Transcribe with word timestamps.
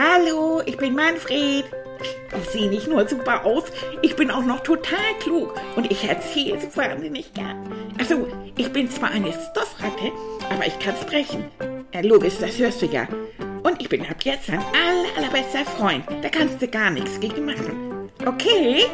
Hallo, 0.00 0.62
ich 0.64 0.76
bin 0.76 0.94
Manfred. 0.94 1.64
Ich 2.40 2.50
sehe 2.50 2.68
nicht 2.68 2.86
nur 2.86 3.08
super 3.08 3.44
aus, 3.44 3.64
ich 4.00 4.14
bin 4.14 4.30
auch 4.30 4.44
noch 4.44 4.60
total 4.60 5.12
klug 5.18 5.60
und 5.74 5.90
ich 5.90 6.08
erzähle 6.08 6.56
es 6.56 6.76
wahnsinnig 6.76 7.34
gern. 7.34 7.68
Also, 7.98 8.28
ich 8.56 8.72
bin 8.72 8.88
zwar 8.88 9.10
eine 9.10 9.32
Stoffratte, 9.32 10.12
aber 10.48 10.64
ich 10.68 10.78
kann 10.78 10.94
sprechen. 10.94 11.46
Ja, 11.92 12.02
logisch, 12.02 12.34
das 12.38 12.56
hörst 12.58 12.80
du 12.80 12.86
ja. 12.86 13.08
Und 13.64 13.82
ich 13.82 13.88
bin 13.88 14.06
ab 14.06 14.22
jetzt 14.22 14.48
dein 14.48 14.60
aller, 14.60 15.16
allerbester 15.16 15.64
Freund. 15.64 16.04
Da 16.22 16.28
kannst 16.28 16.62
du 16.62 16.68
gar 16.68 16.90
nichts 16.90 17.18
gegen 17.18 17.44
machen. 17.44 18.08
Okay? 18.24 18.84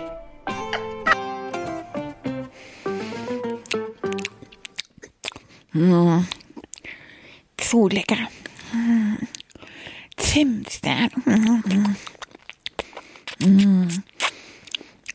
Mmh. 5.75 6.25
Zu 7.58 7.89
lecker. 7.89 8.16
Mmh. 10.84 11.62
Zimtstern. 11.68 11.96
Mmh. 13.40 13.88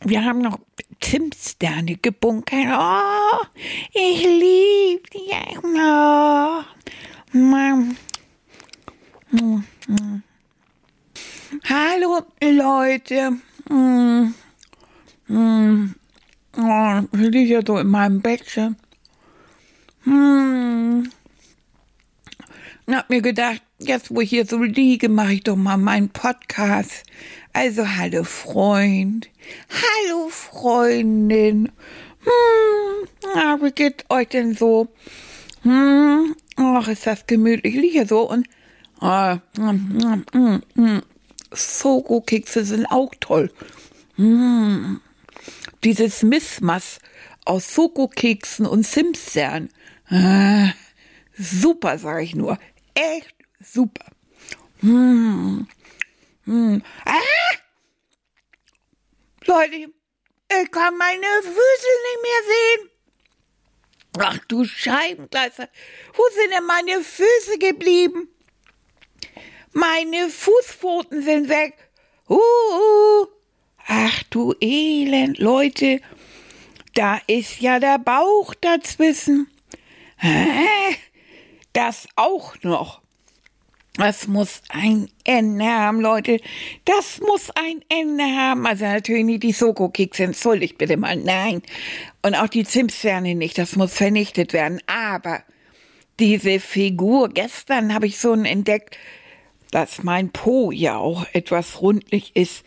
Wir 0.02 0.26
haben 0.26 0.40
noch 0.40 0.60
Zimtsterne 1.00 1.98
gebunkert. 1.98 2.68
Oh, 2.72 3.46
ich 3.94 4.24
liebe 4.24 5.04
die. 5.14 5.32
Oh. 5.64 6.64
Hallo 11.66 12.22
Leute. 12.42 13.38
Oh, 16.58 17.02
ich 17.12 17.20
liege 17.20 17.54
ja 17.54 17.62
so 17.66 17.78
in 17.78 17.88
meinem 17.88 18.22
Bettchen. 18.22 18.76
Hm. 20.04 21.12
Und 22.90 22.96
hab 22.96 23.12
mir 23.12 23.22
gedacht, 23.22 23.62
jetzt 23.78 24.10
wo 24.10 24.20
ich 24.22 24.32
hier 24.32 24.48
so 24.48 24.58
liege, 24.58 25.10
mache 25.10 25.34
ich 25.34 25.44
doch 25.44 25.56
mal 25.56 25.78
meinen 25.78 26.10
Podcast. 26.10 27.04
Also 27.54 27.88
hallo 27.88 28.24
Freund, 28.24 29.30
hallo 29.70 30.30
Freundin. 30.30 31.72
Hm, 32.24 33.08
na, 33.36 33.62
wie 33.62 33.72
geht's 33.74 34.06
euch 34.10 34.30
denn 34.30 34.56
so? 34.56 34.88
Hm, 35.62 36.36
ach, 36.56 36.88
ist 36.88 37.06
das 37.06 37.28
gemütlich. 37.28 37.76
Ich 37.76 37.80
liege 37.80 38.08
so 38.08 38.28
und 38.28 38.48
ah, 39.02 39.38
mm, 39.56 40.24
mm, 40.34 41.02
sind 41.52 42.86
auch 42.88 43.14
toll. 43.20 43.52
Mm. 44.18 44.96
Dieses 45.84 46.24
Missmass 46.24 46.98
aus 47.46 47.76
Soko-Keksen 47.76 48.66
und 48.66 48.84
Simstern. 48.84 49.70
Ah, 50.10 50.72
super, 51.38 52.00
sage 52.00 52.24
ich 52.24 52.34
nur. 52.34 52.58
Echt 53.00 53.34
super. 53.62 54.06
Mm. 54.82 55.66
Mm. 56.46 56.82
Ah! 57.06 57.22
Leute, 59.46 59.76
ich 59.76 60.72
kann 60.72 60.98
meine 60.98 61.28
Füße 61.42 61.92
nicht 62.06 62.22
mehr 62.24 62.44
sehen. 62.48 62.90
Ach 64.20 64.38
du 64.50 64.66
Scheibengleiser, 64.66 65.70
wo 66.14 66.24
sind 66.34 66.52
denn 66.52 66.66
meine 66.66 67.02
Füße 67.02 67.58
geblieben? 67.58 68.28
Meine 69.72 70.30
Fußpfoten 70.30 71.24
sind 71.24 71.48
weg. 71.48 71.76
Uh, 72.28 72.36
uh. 72.36 73.28
Ach 73.88 74.24
du 74.30 74.54
Elend, 74.60 75.38
Leute, 75.38 76.02
da 76.96 77.22
ist 77.28 77.62
ja 77.62 77.80
der 77.80 77.98
Bauch 77.98 78.54
dazwischen. 78.56 79.48
Das 81.80 82.10
auch 82.18 82.56
noch. 82.62 83.00
Das 83.94 84.28
muss 84.28 84.62
ein 84.68 85.10
Ende 85.24 85.64
haben, 85.64 86.02
Leute. 86.02 86.42
Das 86.84 87.22
muss 87.22 87.52
ein 87.52 87.82
Ende 87.88 88.26
haben. 88.26 88.68
Also 88.68 88.84
natürlich 88.84 89.24
nicht 89.24 89.44
die 89.44 89.54
Soko-Kekse, 89.54 90.26
entschuldigt 90.26 90.78
bitte 90.78 90.98
mal. 90.98 91.16
Nein. 91.16 91.62
Und 92.22 92.36
auch 92.36 92.50
die 92.50 92.66
Zimtsterne 92.66 93.34
nicht. 93.34 93.58
Das 93.58 93.78
muss 93.78 93.94
vernichtet 93.94 94.52
werden. 94.52 94.82
Aber 94.88 95.42
diese 96.20 96.60
Figur, 96.60 97.30
gestern 97.30 97.94
habe 97.94 98.08
ich 98.08 98.20
so 98.20 98.34
einen 98.34 98.44
entdeckt, 98.44 98.98
dass 99.72 100.04
mein 100.04 100.32
Po 100.32 100.72
ja 100.72 100.98
auch 100.98 101.28
etwas 101.32 101.80
rundlich 101.80 102.36
ist. 102.36 102.66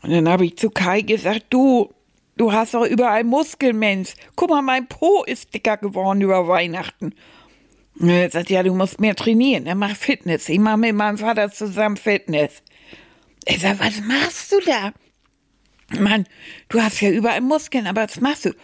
Und 0.00 0.12
dann 0.12 0.30
habe 0.30 0.46
ich 0.46 0.56
zu 0.56 0.70
Kai 0.70 1.02
gesagt, 1.02 1.44
du, 1.50 1.92
du 2.38 2.54
hast 2.54 2.72
doch 2.72 2.86
überall 2.86 3.24
Muskeln, 3.24 3.78
Mensch. 3.78 4.14
Guck 4.34 4.48
mal, 4.48 4.62
mein 4.62 4.86
Po 4.86 5.24
ist 5.24 5.52
dicker 5.52 5.76
geworden 5.76 6.22
über 6.22 6.48
Weihnachten. 6.48 7.14
Er 8.00 8.30
sagt, 8.30 8.50
ja, 8.50 8.62
du 8.62 8.74
musst 8.74 9.00
mehr 9.00 9.14
trainieren, 9.14 9.66
er 9.66 9.74
macht 9.74 9.96
Fitness. 9.96 10.48
Ich 10.48 10.58
mache 10.58 10.78
mit 10.78 10.94
meinem 10.94 11.18
Vater 11.18 11.50
zusammen 11.50 11.96
Fitness. 11.96 12.62
Er 13.44 13.58
sagt, 13.58 13.80
was 13.80 14.00
machst 14.00 14.52
du 14.52 14.60
da? 14.60 14.92
Mann, 15.98 16.26
du 16.68 16.80
hast 16.80 17.00
ja 17.00 17.10
überall 17.10 17.40
Muskeln, 17.40 17.86
aber 17.86 18.04
was 18.04 18.20
machst 18.20 18.46
du? 18.46 18.54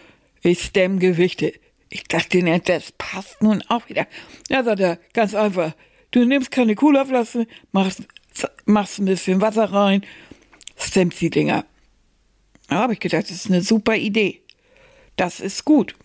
Ich 0.41 0.63
stemm 0.63 0.99
Gewichte. 0.99 1.53
Ich 1.89 2.03
dachte 2.03 2.61
das 2.65 2.91
passt 2.93 3.41
nun 3.41 3.63
auch 3.67 3.87
wieder. 3.89 4.07
Ja, 4.49 4.63
sagt 4.63 4.79
er, 4.79 4.99
ganz 5.13 5.33
einfach. 5.33 5.73
Du 6.11 6.25
nimmst 6.25 6.51
keine 6.51 6.75
Cola-Flasche, 6.75 7.47
machst, 7.71 8.03
machst 8.65 8.99
ein 8.99 9.05
bisschen 9.05 9.41
Wasser 9.41 9.65
rein, 9.65 10.05
stemmst 10.77 11.21
die 11.21 11.29
Dinger. 11.29 11.65
Da 12.67 12.77
habe 12.77 12.93
ich 12.93 12.99
gedacht, 12.99 13.23
das 13.23 13.31
ist 13.31 13.47
eine 13.47 13.61
super 13.61 13.95
Idee. 13.95 14.41
Das 15.15 15.39
ist 15.39 15.65
gut. 15.65 15.95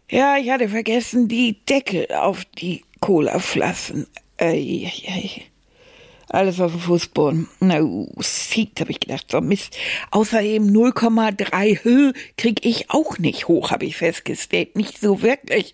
Ja, 0.10 0.38
ich 0.38 0.50
hatte 0.50 0.70
vergessen 0.70 1.28
die 1.28 1.60
Deckel 1.66 2.08
auf 2.14 2.46
die 2.46 2.86
Colaflaschen. 3.02 4.08
Äh, 4.38 5.48
alles 6.30 6.60
auf 6.60 6.72
dem 6.72 6.82
Fußboden. 6.82 7.48
Na, 7.60 7.80
sieht, 8.20 8.80
habe 8.80 8.92
ich 8.92 9.00
gedacht. 9.00 9.28
So 9.32 9.40
Mist. 9.40 9.78
Außerdem 10.12 10.68
0,3 10.68 11.84
Höhe 11.84 12.14
krieg 12.38 12.66
ich 12.66 12.90
auch 12.90 13.18
nicht 13.18 13.48
hoch, 13.48 13.72
habe 13.72 13.86
ich 13.86 13.98
festgestellt. 13.98 14.76
Nicht 14.76 15.00
so 15.00 15.22
wirklich. 15.22 15.74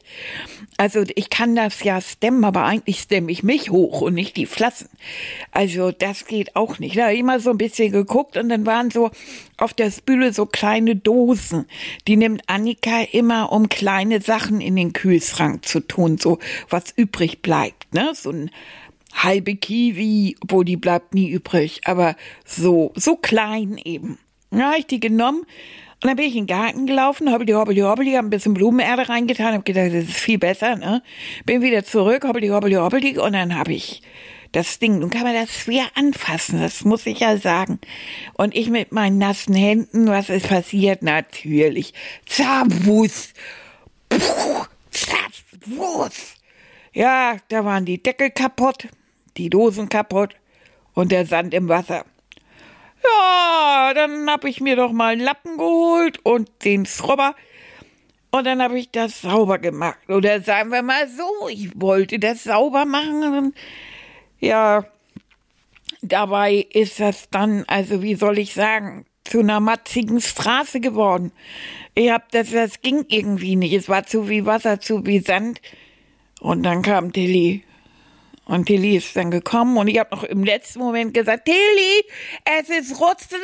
Also 0.78 1.04
ich 1.16 1.30
kann 1.30 1.56
das 1.56 1.84
ja 1.84 2.02
stemmen, 2.02 2.44
aber 2.44 2.66
eigentlich 2.66 3.00
stemme 3.00 3.32
ich 3.32 3.44
mich 3.44 3.72
hoch 3.72 4.02
und 4.02 4.14
nicht 4.14 4.38
die 4.38 4.46
Flassen. 4.46 4.90
Also 5.52 5.92
das 5.92 6.26
geht 6.26 6.56
auch 6.56 6.80
nicht. 6.80 6.98
Da 6.98 7.04
habe 7.04 7.14
ich 7.14 7.20
immer 7.20 7.40
so 7.40 7.50
ein 7.50 7.58
bisschen 7.58 7.92
geguckt 7.92 8.38
und 8.38 8.50
dann 8.50 8.66
waren 8.66 8.92
so 8.92 9.10
auf 9.58 9.74
der 9.74 9.92
Spüle 9.92 10.34
so 10.34 10.46
kleine 10.46 10.96
Dosen. 10.96 11.66
Die 12.08 12.18
nimmt 12.18 12.44
Annika 12.48 13.02
immer, 13.12 13.52
um 13.52 13.70
kleine 13.70 14.22
Sachen 14.22 14.62
in 14.62 14.76
den 14.76 14.94
Kühlschrank 14.94 15.66
zu 15.66 15.80
tun, 15.80 16.18
so 16.18 16.40
was 16.70 16.92
übrig 16.96 17.42
bleibt. 17.42 17.94
Ne? 17.94 18.12
So 18.14 18.32
ein 18.32 18.52
halbe 19.14 19.56
Kiwi, 19.56 20.36
obwohl 20.42 20.66
die 20.66 20.78
bleibt 20.78 21.14
nie 21.14 21.30
übrig, 21.30 21.82
aber 21.86 22.16
so, 22.46 22.92
so 22.96 23.16
klein 23.16 23.78
eben. 23.84 24.18
Ja, 24.52 24.72
hab 24.72 24.80
ich 24.80 24.88
die 24.88 25.00
genommen 25.00 25.46
und 26.04 26.10
dann 26.10 26.18
bin 26.18 26.26
ich 26.26 26.36
in 26.36 26.48
den 26.48 26.56
Garten 26.56 26.86
gelaufen, 26.86 27.32
hobbeli, 27.32 27.54
hobbeli, 27.54 27.80
hobbeli, 27.80 28.12
hab 28.14 28.26
ein 28.26 28.30
bisschen 28.30 28.54
Blumenerde 28.54 29.08
reingetan, 29.08 29.54
hab 29.54 29.64
gedacht, 29.64 29.94
das 29.94 30.04
ist 30.04 30.18
viel 30.18 30.38
besser, 30.38 30.76
ne? 30.76 31.02
Bin 31.46 31.62
wieder 31.62 31.86
zurück, 31.86 32.26
hobbeli, 32.26 32.50
hobbeli, 32.50 32.76
hobbeli, 32.76 33.18
und 33.18 33.32
dann 33.32 33.58
hab 33.58 33.70
ich 33.70 34.02
das 34.52 34.80
Ding, 34.80 35.00
nun 35.00 35.10
kann 35.10 35.24
man 35.24 35.34
das 35.34 35.50
schwer 35.50 35.86
anfassen, 35.96 36.60
das 36.60 36.84
muss 36.84 37.06
ich 37.06 37.22
ja 37.22 37.38
sagen. 37.38 37.80
Und 38.34 38.54
ich 38.54 38.70
mit 38.70 38.92
meinen 38.92 39.18
nassen 39.18 39.56
Händen, 39.56 40.08
was 40.08 40.30
ist 40.30 40.50
passiert? 40.50 41.04
Natürlich. 41.04 41.94
Zabus. 42.26 43.34
Puh, 44.10 44.66
Zabus. 44.92 46.36
Ja, 46.92 47.38
da 47.48 47.64
waren 47.64 47.86
die 47.86 48.04
Deckel 48.04 48.30
kaputt 48.30 48.90
die 49.38 49.50
Dosen 49.50 49.90
kaputt 49.90 50.36
und 50.94 51.12
der 51.12 51.26
Sand 51.26 51.54
im 51.54 51.70
Wasser. 51.70 52.06
Ja, 53.04 53.94
dann 53.94 54.30
hab 54.30 54.46
ich 54.46 54.62
mir 54.62 54.76
doch 54.76 54.92
mal 54.92 55.14
einen 55.14 55.22
Lappen 55.22 55.58
geholt 55.58 56.20
und 56.24 56.50
den 56.64 56.86
Scrubber. 56.86 57.36
Und 58.32 58.46
dann 58.46 58.64
habe 58.64 58.80
ich 58.80 58.90
das 58.90 59.22
sauber 59.22 59.60
gemacht. 59.60 60.00
Oder 60.08 60.42
sagen 60.42 60.72
wir 60.72 60.82
mal 60.82 61.08
so, 61.08 61.48
ich 61.50 61.70
wollte 61.80 62.18
das 62.18 62.44
sauber 62.44 62.86
machen. 62.86 63.54
Ja, 64.40 64.86
dabei 66.02 66.66
ist 66.72 67.00
das 67.00 67.30
dann, 67.30 67.64
also 67.68 68.02
wie 68.02 68.16
soll 68.16 68.40
ich 68.40 68.54
sagen, 68.54 69.06
zu 69.24 69.40
einer 69.40 69.60
matzigen 69.60 70.20
Straße 70.20 70.80
geworden. 70.80 71.32
Ich 71.96 72.10
hab 72.10 72.32
das, 72.32 72.52
das 72.52 72.82
ging 72.82 73.06
irgendwie 73.08 73.56
nicht. 73.56 73.74
Es 73.74 73.88
war 73.88 74.06
zu 74.06 74.30
wie 74.30 74.46
Wasser, 74.46 74.80
zu 74.80 75.06
wie 75.06 75.20
Sand. 75.20 75.62
Und 76.40 76.64
dann 76.64 76.82
kam 76.82 77.14
Tilly. 77.14 77.64
Und 78.46 78.66
Tilly 78.66 78.98
ist 78.98 79.16
dann 79.16 79.32
gekommen 79.32 79.78
und 79.78 79.88
ich 79.88 80.00
habe 80.00 80.16
noch 80.16 80.24
im 80.24 80.44
letzten 80.44 80.80
Moment 80.80 81.14
gesagt, 81.14 81.46
Tilly, 81.46 82.04
es 82.60 82.70
ist 82.70 83.00
Rotze. 83.00 83.38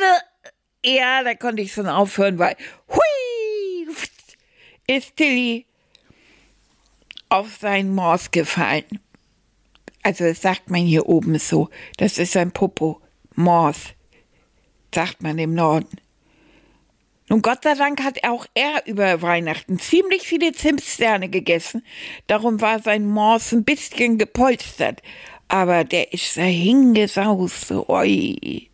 Ja, 0.84 1.22
da 1.22 1.34
konnte 1.34 1.62
ich 1.62 1.72
schon 1.72 1.86
aufhören, 1.86 2.38
weil 2.38 2.56
hui, 2.88 3.94
ist 4.86 5.16
Tilly 5.16 5.66
auf 7.28 7.56
seinen 7.56 7.94
Mors 7.94 8.30
gefallen. 8.30 9.00
Also 10.02 10.24
das 10.24 10.42
sagt 10.42 10.70
man 10.70 10.80
hier 10.80 11.08
oben 11.08 11.38
so. 11.38 11.68
Das 11.96 12.18
ist 12.18 12.36
ein 12.36 12.52
Popo. 12.52 13.00
Mors, 13.34 13.94
sagt 14.94 15.22
man 15.22 15.38
im 15.38 15.54
Norden. 15.54 16.00
Nun 17.30 17.42
Gott 17.42 17.62
sei 17.62 17.74
Dank 17.74 18.02
hat 18.02 18.24
auch 18.24 18.44
er 18.54 18.82
über 18.86 19.22
Weihnachten 19.22 19.78
ziemlich 19.78 20.22
viele 20.22 20.50
Zimtsterne 20.50 21.28
gegessen. 21.28 21.86
Darum 22.26 22.60
war 22.60 22.82
sein 22.82 23.06
Mors 23.06 23.52
ein 23.52 23.62
bisschen 23.62 24.18
gepolstert. 24.18 25.00
Aber 25.46 25.84
der 25.84 26.12
ist 26.12 26.36
da 26.36 26.42
hingesaust. 26.42 27.70
Oi. 27.70 28.68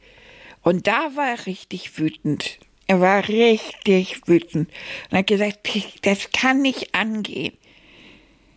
Und 0.62 0.86
da 0.86 1.14
war 1.14 1.28
er 1.28 1.44
richtig 1.44 1.98
wütend. 1.98 2.58
Er 2.86 3.02
war 3.02 3.28
richtig 3.28 4.26
wütend 4.26 4.70
und 5.10 5.18
hat 5.18 5.26
gesagt, 5.26 5.58
das 6.00 6.30
kann 6.30 6.62
nicht 6.62 6.94
angehen. 6.94 7.58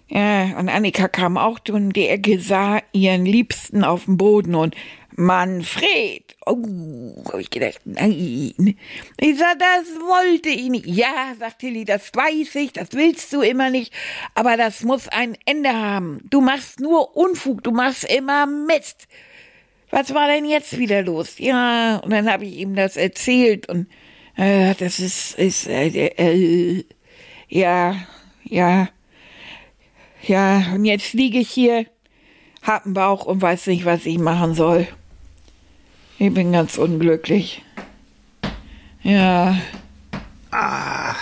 Ja, 0.09 0.57
und 0.57 0.69
Annika 0.69 1.07
kam 1.07 1.37
auch 1.37 1.59
und 1.69 1.93
die 1.93 2.07
Ecke 2.07 2.39
sah 2.39 2.81
ihren 2.93 3.25
Liebsten 3.25 3.83
auf 3.83 4.05
dem 4.05 4.17
Boden 4.17 4.55
und 4.55 4.75
Manfred. 5.15 6.35
Oh, 6.47 7.23
hab 7.25 7.39
ich 7.39 7.51
gedacht, 7.51 7.81
nein. 7.85 8.75
Ich 9.19 9.37
sag, 9.37 9.59
das 9.59 9.87
wollte 9.99 10.49
ich 10.49 10.69
nicht. 10.69 10.87
Ja, 10.87 11.35
sagt 11.37 11.59
Tilly, 11.59 11.85
das 11.85 12.09
weiß 12.13 12.55
ich, 12.55 12.73
das 12.73 12.89
willst 12.93 13.31
du 13.33 13.41
immer 13.41 13.69
nicht, 13.69 13.93
aber 14.33 14.57
das 14.57 14.81
muss 14.81 15.07
ein 15.09 15.37
Ende 15.45 15.73
haben. 15.73 16.21
Du 16.29 16.41
machst 16.41 16.79
nur 16.79 17.15
Unfug, 17.15 17.63
du 17.63 17.71
machst 17.71 18.05
immer 18.05 18.47
Mist. 18.47 19.07
Was 19.91 20.13
war 20.15 20.27
denn 20.27 20.45
jetzt 20.45 20.77
wieder 20.79 21.03
los? 21.03 21.37
Ja, 21.37 21.97
und 21.97 22.11
dann 22.11 22.31
habe 22.31 22.45
ich 22.45 22.57
ihm 22.57 22.75
das 22.75 22.97
erzählt 22.97 23.69
und 23.69 23.87
äh, 24.37 24.73
das 24.75 24.99
ist, 24.99 25.37
ist 25.37 25.67
äh, 25.67 25.87
äh, 25.87 26.85
ja, 27.49 27.95
ja, 28.43 28.89
ja, 30.23 30.63
und 30.73 30.85
jetzt 30.85 31.13
liege 31.13 31.39
ich 31.39 31.49
hier, 31.49 31.85
hab 32.63 32.85
einen 32.85 32.93
Bauch 32.93 33.25
und 33.25 33.41
weiß 33.41 33.67
nicht, 33.67 33.85
was 33.85 34.05
ich 34.05 34.17
machen 34.19 34.53
soll. 34.53 34.87
Ich 36.17 36.33
bin 36.33 36.51
ganz 36.51 36.77
unglücklich. 36.77 37.63
Ja. 39.03 39.57
Ah. 40.51 41.15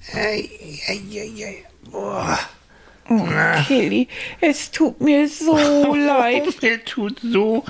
Hey, 0.00 0.48
hey, 0.84 1.00
hey, 1.10 1.32
hey. 1.36 1.64
Boah. 1.90 2.38
Oh, 3.10 3.26
Kelly, 3.66 4.06
es 4.40 4.70
tut 4.70 5.00
mir 5.00 5.28
so 5.28 5.56
leid. 5.94 6.44
Mir 6.60 6.84
tut 6.84 7.20
so 7.22 7.64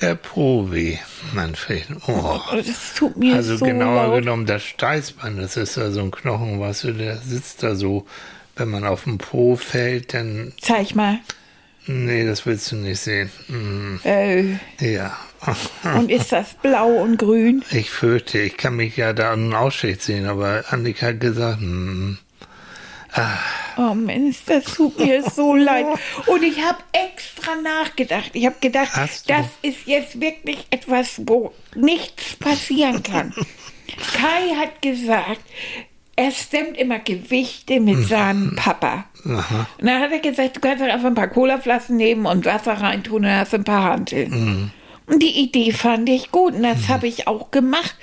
der 0.00 0.14
Po 0.14 0.70
weh, 0.70 0.96
Manfred. 1.34 1.86
Oh. 2.06 2.40
Es 2.56 2.94
tut 2.94 3.16
mir 3.16 3.34
Also 3.34 3.56
so 3.58 3.66
genauer 3.66 4.06
laut. 4.08 4.20
genommen, 4.20 4.46
das 4.46 4.62
Steißbein, 4.62 5.36
das 5.36 5.56
ist 5.58 5.76
ja 5.76 5.90
so 5.90 6.00
ein 6.00 6.10
Knochen, 6.10 6.58
weißt 6.60 6.84
du, 6.84 6.92
der 6.92 7.16
sitzt 7.18 7.62
da 7.62 7.74
so. 7.74 8.06
Wenn 8.58 8.68
man 8.68 8.84
auf 8.84 9.04
den 9.04 9.18
Po 9.18 9.56
fällt, 9.56 10.12
dann. 10.14 10.52
Zeig 10.60 10.94
mal. 10.94 11.20
Nee, 11.86 12.26
das 12.26 12.44
willst 12.44 12.70
du 12.72 12.76
nicht 12.76 13.00
sehen. 13.00 13.30
Mm, 13.48 13.96
Äh, 14.04 14.58
ja. 14.80 15.16
und 15.96 16.10
ist 16.10 16.32
das 16.32 16.54
blau 16.54 16.88
und 16.88 17.16
grün? 17.16 17.64
Ich 17.70 17.90
fürchte, 17.90 18.40
ich 18.40 18.56
kann 18.56 18.76
mich 18.76 18.96
ja 18.96 19.12
da 19.12 19.32
einen 19.32 19.54
Ausschnitt 19.54 20.02
sehen, 20.02 20.26
aber 20.26 20.64
Annika 20.68 21.06
hat 21.06 21.20
gesagt, 21.20 21.60
mm, 21.60 22.18
Oh 23.78 23.94
Mensch, 23.94 24.38
das 24.46 24.64
tut 24.64 24.98
mir 24.98 25.22
so 25.30 25.54
leid. 25.56 25.86
Und 26.26 26.42
ich 26.42 26.60
habe 26.62 26.78
extra 26.92 27.52
nachgedacht. 27.56 28.30
Ich 28.34 28.44
habe 28.44 28.56
gedacht, 28.60 28.90
das 29.26 29.46
ist 29.62 29.86
jetzt 29.86 30.20
wirklich 30.20 30.66
etwas, 30.70 31.20
wo 31.24 31.54
nichts 31.74 32.36
passieren 32.36 33.02
kann. 33.02 33.32
Kai 34.14 34.54
hat 34.56 34.82
gesagt, 34.82 35.40
er 36.18 36.32
stemmt 36.32 36.76
immer 36.76 36.98
Gewichte 36.98 37.78
mit 37.78 38.08
seinem 38.08 38.56
Papa. 38.56 39.04
aha. 39.24 39.66
Und 39.78 39.86
dann 39.86 40.00
hat 40.00 40.10
er 40.10 40.18
gesagt, 40.18 40.56
du 40.56 40.60
kannst 40.60 40.82
doch 40.82 40.88
einfach 40.88 41.06
ein 41.06 41.14
paar 41.14 41.28
Colaflaschen 41.28 41.96
nehmen 41.96 42.26
und 42.26 42.44
Wasser 42.44 42.72
reintun 42.74 43.24
und 43.24 43.30
hast 43.30 43.54
ein 43.54 43.62
paar 43.62 43.84
Hanteln. 43.84 44.72
Und 45.06 45.22
die 45.22 45.40
Idee 45.40 45.70
fand 45.72 46.08
ich 46.08 46.32
gut 46.32 46.54
und 46.54 46.64
das 46.64 46.88
habe 46.88 47.06
ich 47.06 47.28
auch 47.28 47.52
gemacht. 47.52 47.94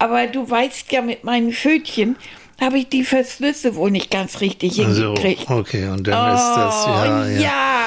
Aber 0.00 0.26
du 0.26 0.50
weißt 0.50 0.90
ja, 0.90 1.00
mit 1.00 1.22
meinen 1.22 1.52
Fötchen 1.52 2.16
habe 2.60 2.78
ich 2.78 2.88
die 2.88 3.04
Verschlüsse 3.04 3.76
wohl 3.76 3.90
nicht 3.92 4.10
ganz 4.10 4.40
richtig 4.40 4.74
hingekriegt. 4.74 5.48
okay, 5.48 5.86
und 5.88 6.06
dann 6.08 6.34
ist 6.34 6.54
das, 6.56 6.86
ja, 6.86 7.22
Oh, 7.22 7.24
ja. 7.24 7.40
ja. 7.40 7.84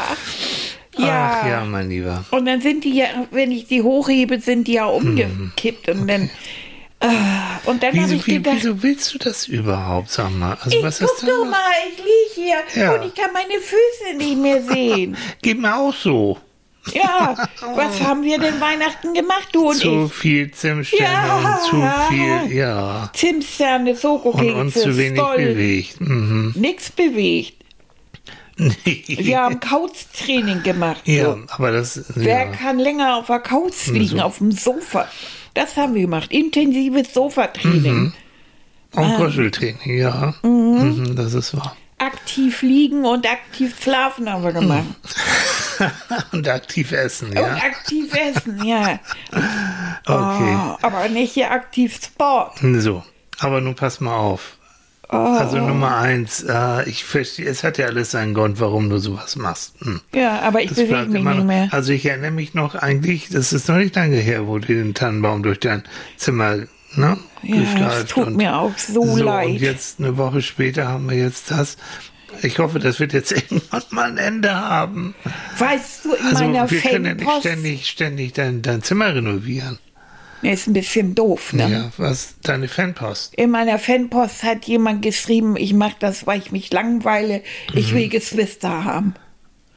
Ja. 0.96 1.40
Ach 1.42 1.48
ja, 1.48 1.66
mein 1.66 1.90
Lieber. 1.90 2.24
Und 2.32 2.46
dann 2.46 2.62
sind 2.62 2.84
die 2.84 2.96
ja, 2.96 3.06
wenn 3.32 3.52
ich 3.52 3.66
die 3.68 3.82
hochhebe, 3.82 4.40
sind 4.40 4.68
die 4.68 4.74
ja 4.74 4.86
umgekippt 4.86 5.90
und 5.90 6.08
dann. 6.08 6.30
Ah, 7.06 7.60
und 7.66 7.84
dann 7.84 8.00
habe 8.02 8.14
ich 8.16 8.26
wie, 8.28 8.36
gedacht, 8.36 8.56
wieso 8.62 8.82
willst 8.82 9.14
du 9.14 9.18
das 9.18 9.48
überhaupt, 9.48 10.10
sag 10.10 10.32
mal? 10.32 10.58
Also, 10.64 10.78
ich 10.78 10.84
was 10.84 11.00
guck 11.00 11.12
ist 11.12 11.24
doch 11.28 11.46
mal, 11.46 11.58
ich 11.92 11.98
liege 11.98 12.64
hier 12.74 12.82
Ja. 12.82 12.94
und 12.96 13.04
ich 13.08 13.14
kann 13.14 13.32
meine 13.34 13.60
Füße 13.60 14.18
nicht 14.18 14.38
mehr 14.38 14.62
sehen. 14.74 15.18
Geht 15.42 15.60
mir 15.60 15.76
auch 15.76 15.94
so. 15.94 16.38
Ja, 16.94 17.36
was 17.76 18.02
haben 18.02 18.24
wir 18.24 18.38
denn 18.40 18.60
Weihnachten 18.60 19.14
gemacht, 19.14 19.50
du 19.54 19.70
und 19.70 19.76
zu 19.78 20.06
ich? 20.06 20.14
viel 20.14 20.52
Zimtsterne 20.52 21.04
Ja. 21.28 21.38
und 21.38 21.70
zu 21.70 22.14
viel, 22.14 22.56
ja. 22.58 23.10
Zimtsterne, 23.14 23.92
Und 23.92 23.98
Sokokekse, 24.00 24.56
uns 24.56 24.74
zu 24.74 24.98
wenig 24.98 25.20
Stoll, 25.20 25.38
bewegt. 25.38 26.02
Mhm. 26.02 26.54
nix 26.58 26.90
bewegt. 26.92 27.58
Wir 29.08 29.40
haben 29.40 29.60
Couchtraining 29.60 30.62
gemacht. 30.64 31.02
ja, 31.06 31.24
So. 31.26 31.40
aber 31.50 31.72
das, 31.72 32.04
Wer 32.16 32.46
ja. 32.46 32.52
kann 32.52 32.78
länger 32.80 33.18
auf 33.18 33.28
der 33.28 33.40
Couch 33.40 33.88
liegen, 33.88 34.20
auf 34.20 34.38
dem 34.38 34.52
Sofa? 34.52 35.08
Das 35.54 35.78
haben 35.78 35.94
wir 35.96 36.02
gemacht. 36.02 36.32
Intensives 36.32 37.14
Sofatraining. 37.14 38.14
Und 38.92 39.16
Kuscheltraining, 39.16 39.98
ja. 39.98 40.34
Mhm, 40.44 41.16
das 41.16 41.34
ist 41.34 41.56
wahr. 41.56 41.76
Aktiv 41.98 42.62
liegen 42.62 43.06
und 43.06 43.26
aktiv 43.30 43.76
schlafen 43.82 44.30
haben 44.32 44.44
wir 44.44 44.52
gemacht. 44.52 44.86
Und 46.32 46.48
aktiv 46.48 46.92
essen, 46.92 47.30
Und 47.30 47.36
ja. 47.36 47.56
aktiv 47.56 48.14
essen, 48.14 48.64
ja. 48.64 49.00
Okay. 50.06 50.58
Oh, 50.58 50.78
aber 50.82 51.10
nicht 51.10 51.34
hier 51.34 51.50
aktiv 51.50 52.00
Sport. 52.04 52.60
So, 52.62 53.04
aber 53.40 53.60
nun 53.62 53.74
pass 53.74 54.00
mal 54.00 54.16
auf. 54.16 54.58
Also 55.14 55.58
Nummer 55.58 55.98
eins, 55.98 56.44
äh, 56.48 56.90
ich 56.90 57.04
verstehe, 57.04 57.46
es 57.46 57.64
hat 57.64 57.78
ja 57.78 57.86
alles 57.88 58.12
seinen 58.12 58.34
Grund, 58.34 58.60
warum 58.60 58.90
du 58.90 58.98
sowas 58.98 59.36
machst. 59.36 59.74
Hm. 59.82 60.02
Ja, 60.14 60.42
aber 60.42 60.62
ich 60.62 60.70
Das 60.70 60.78
bewege 60.80 61.06
mich 61.10 61.24
nicht 61.24 61.38
noch- 61.38 61.44
mehr. 61.46 61.68
Also 61.72 61.94
ich 61.94 62.06
erinnere 62.06 62.32
mich 62.32 62.54
noch 62.54 62.76
eigentlich, 62.76 63.30
das 63.30 63.54
ist 63.54 63.68
noch 63.70 63.78
nicht 63.78 63.96
lange 63.96 64.18
her, 64.18 64.48
wo 64.48 64.60
du 64.60 64.68
den 64.68 64.94
Tannenbaum 64.94 65.44
durch 65.44 65.60
dein 65.60 65.84
Zimmer 66.18 66.58
ne, 66.96 67.18
Ja, 67.42 67.56
geschleift 67.62 68.10
tut 68.10 68.28
und 68.28 68.38
mir 68.38 68.56
auch 68.58 68.78
so, 68.78 69.04
so 69.18 69.24
leid. 69.24 69.48
Und 69.50 69.56
jetzt 69.62 70.00
eine 70.00 70.18
Woche 70.18 70.42
später 70.42 70.88
haben 70.88 71.10
wir 71.10 71.18
jetzt 71.18 71.52
das. 71.52 71.78
Ich 72.42 72.58
hoffe, 72.60 72.80
das 72.80 73.00
wird 73.00 73.14
jetzt 73.14 73.32
irgendwann 73.52 73.84
mal 73.92 74.10
ein 74.10 74.18
Ende 74.18 74.54
haben. 74.56 75.14
Weißt 75.58 76.06
du, 76.06 76.14
in 76.14 76.26
Also 76.28 76.44
meiner 76.46 76.70
wir 76.70 76.82
können 76.82 77.06
ja 77.06 77.14
nicht 77.14 77.32
ständig, 77.40 77.88
ständig 77.88 78.34
dein, 78.34 78.62
dein 78.64 78.82
Zimmer 78.82 79.14
renovieren. 79.14 79.78
Ist 80.44 80.68
ein 80.68 80.74
bisschen 80.74 81.16
doof, 81.16 81.54
ne? 81.54 81.70
Ja, 81.70 81.92
was 81.98 82.36
deine 82.44 82.68
Fanpost. 82.68 83.34
In 83.36 83.52
meiner 83.52 83.80
Fanpost 83.80 84.44
hat 84.44 84.66
jemand 84.66 85.02
geschrieben, 85.02 85.56
ich 85.58 85.74
mache 85.74 85.96
das, 86.00 86.28
weil 86.28 86.40
ich 86.40 86.52
mich 86.52 86.72
langweile. 86.72 87.42
Ich 87.74 87.94
will 87.94 88.10
Geschwister 88.10 88.84
haben. 88.84 89.14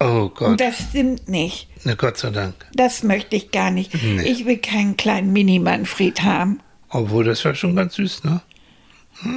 Oh 0.01 0.29
Gott, 0.29 0.49
Und 0.49 0.61
das 0.61 0.77
stimmt 0.91 1.29
nicht. 1.29 1.69
na 1.85 1.95
Gott 1.95 2.19
sei 2.19 2.31
Dank. 2.31 2.55
Das 2.75 3.03
möchte 3.03 3.35
ich 3.37 3.51
gar 3.51 3.71
nicht. 3.71 3.95
Nee. 3.95 4.23
Ich 4.25 4.45
will 4.45 4.59
keinen 4.59 4.97
kleinen 4.97 5.33
Mini-Manfred 5.33 6.23
haben. 6.23 6.61
Obwohl, 6.91 7.25
das 7.25 7.45
war 7.45 7.55
schon 7.55 7.75
ganz 7.77 7.95
süß, 7.95 8.25
ne? 8.25 8.41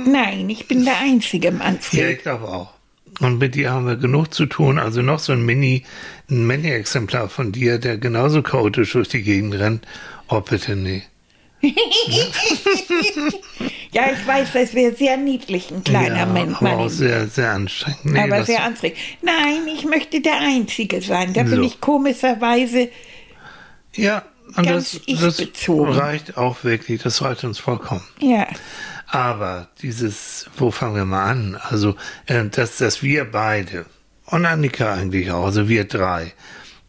Nein, 0.05 0.49
ich 0.49 0.67
bin 0.67 0.83
der 0.83 0.97
einzige 0.99 1.47
Ja, 1.47 1.53
Manfred. 1.53 2.17
ich 2.17 2.21
glaube 2.23 2.47
auch. 2.49 2.73
Und 3.21 3.37
mit 3.39 3.55
dir 3.55 3.71
haben 3.71 3.85
wir 3.87 3.95
genug 3.95 4.33
zu 4.33 4.45
tun. 4.45 4.77
Also 4.79 5.01
noch 5.01 5.19
so 5.19 5.31
ein 5.33 5.45
Mini, 5.45 5.83
ein 6.29 6.45
Mini-Exemplar 6.45 7.29
von 7.29 7.51
dir, 7.51 7.77
der 7.79 7.97
genauso 7.97 8.41
chaotisch 8.41 8.93
durch 8.93 9.09
die 9.09 9.23
Gegend 9.23 9.55
rennt. 9.55 9.85
Oh, 10.29 10.41
bitte 10.41 10.75
nee. 10.75 11.03
Ja, 13.91 14.03
ich 14.11 14.25
weiß, 14.27 14.49
das 14.53 14.73
wäre 14.75 14.93
sehr 14.95 15.17
niedlich, 15.17 15.71
ein 15.71 15.83
kleiner 15.83 16.17
ja, 16.19 16.25
Mann. 16.27 16.53
aber 16.55 16.73
auch 16.73 16.77
Mann. 16.81 16.89
sehr, 16.89 17.27
sehr 17.27 17.51
anstrengend. 17.53 18.05
Nee, 18.05 18.19
aber 18.21 18.45
sehr 18.45 18.63
anstrengend. 18.63 18.99
Nein, 19.23 19.67
ich 19.73 19.83
möchte 19.83 20.21
der 20.21 20.39
Einzige 20.39 21.01
sein. 21.01 21.33
Da 21.33 21.41
bin 21.43 21.55
So. 21.55 21.61
ich 21.63 21.81
komischerweise. 21.81 22.89
ja, 23.95 24.23
Und 24.55 24.63
ganz 24.67 25.01
das, 25.07 25.37
das 25.37 25.47
reicht 25.67 26.37
auch 26.37 26.63
wirklich, 26.63 27.01
das 27.01 27.21
reicht 27.23 27.43
uns 27.43 27.57
vollkommen. 27.57 28.03
Ja. 28.19 28.47
Aber 29.07 29.69
dieses, 29.81 30.45
wo 30.55 30.69
fangen 30.69 30.95
wir 30.95 31.05
mal 31.05 31.25
an? 31.25 31.59
Also, 31.69 31.95
äh, 32.27 32.45
dass, 32.45 32.77
dass 32.77 33.01
wir 33.01 33.25
beide 33.25 33.85
und 34.27 34.45
Annika 34.45 34.93
eigentlich 34.93 35.31
auch, 35.31 35.45
also 35.45 35.67
wir 35.67 35.85
drei, 35.85 36.33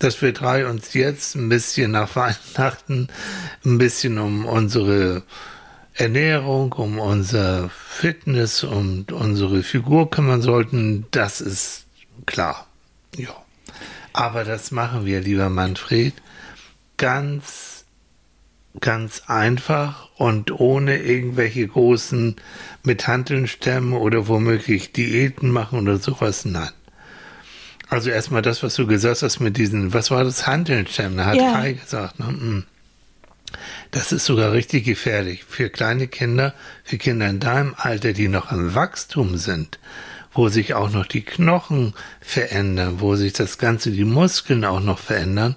dass 0.01 0.21
wir 0.23 0.33
drei 0.33 0.67
uns 0.67 0.95
jetzt 0.95 1.37
ein 1.37 1.49
bisschen 1.49 1.93
nach 1.93 2.17
Weihnachten 2.17 3.09
ein 3.65 3.79
bisschen 3.79 4.19
um 4.19 4.47
unsere 4.47 5.23
Ernährung, 5.95 6.73
um 6.73 6.99
unser 6.99 7.69
Fitness, 7.69 8.65
um 8.65 9.05
unsere 9.13 9.63
Figur 9.63 10.11
kümmern 10.11 10.41
sollten, 10.41 11.07
das 11.11 11.41
ist 11.41 11.85
klar. 12.27 12.67
Ja. 13.15 13.37
Aber 14.13 14.45
das 14.45 14.71
machen 14.71 15.05
wir, 15.05 15.21
lieber 15.21 15.51
Manfred, 15.51 16.15
ganz, 16.97 17.85
ganz 18.81 19.25
einfach 19.27 20.09
und 20.17 20.51
ohne 20.51 21.03
irgendwelche 21.03 21.69
großen 21.69 22.37
mit 22.83 23.07
Hanteln 23.07 23.47
stemmen 23.47 23.93
oder 23.93 24.29
womöglich 24.29 24.93
Diäten 24.93 25.51
machen 25.51 25.81
oder 25.81 25.99
sowas. 25.99 26.47
Nein. 26.47 26.71
Also 27.91 28.11
erstmal 28.11 28.43
das, 28.43 28.63
was 28.63 28.77
du 28.77 28.87
gesagt 28.87 29.23
hast 29.23 29.41
mit 29.41 29.57
diesen, 29.57 29.93
was 29.93 30.11
war 30.11 30.23
das 30.23 30.43
stemmen? 30.43 31.17
Da 31.17 31.25
hat 31.27 31.37
Ja. 31.37 31.53
Kai 31.53 31.73
gesagt, 31.73 32.21
ne? 32.21 32.27
Mm. 32.27 32.65
Das 33.91 34.13
ist 34.13 34.27
sogar 34.27 34.53
richtig 34.53 34.85
gefährlich 34.85 35.45
für 35.45 35.69
kleine 35.71 36.07
Kinder, 36.07 36.55
für 36.85 36.99
Kinder 36.99 37.29
in 37.29 37.41
deinem 37.41 37.75
Alter, 37.77 38.13
die 38.13 38.29
noch 38.29 38.53
im 38.53 38.77
Wachstum 38.77 39.37
sind, 39.37 39.81
wo 40.33 40.49
sich 40.49 40.75
auch 40.75 40.91
noch 40.91 41.07
die 41.07 41.23
Knochen 41.23 41.95
verändern, 42.21 43.01
wo 43.01 43.17
sich 43.17 43.33
das 43.33 43.59
Ganze, 43.59 43.91
die 43.91 44.05
Muskeln 44.05 44.65
auch 44.65 44.81
noch 44.81 45.01
verändern. 45.01 45.57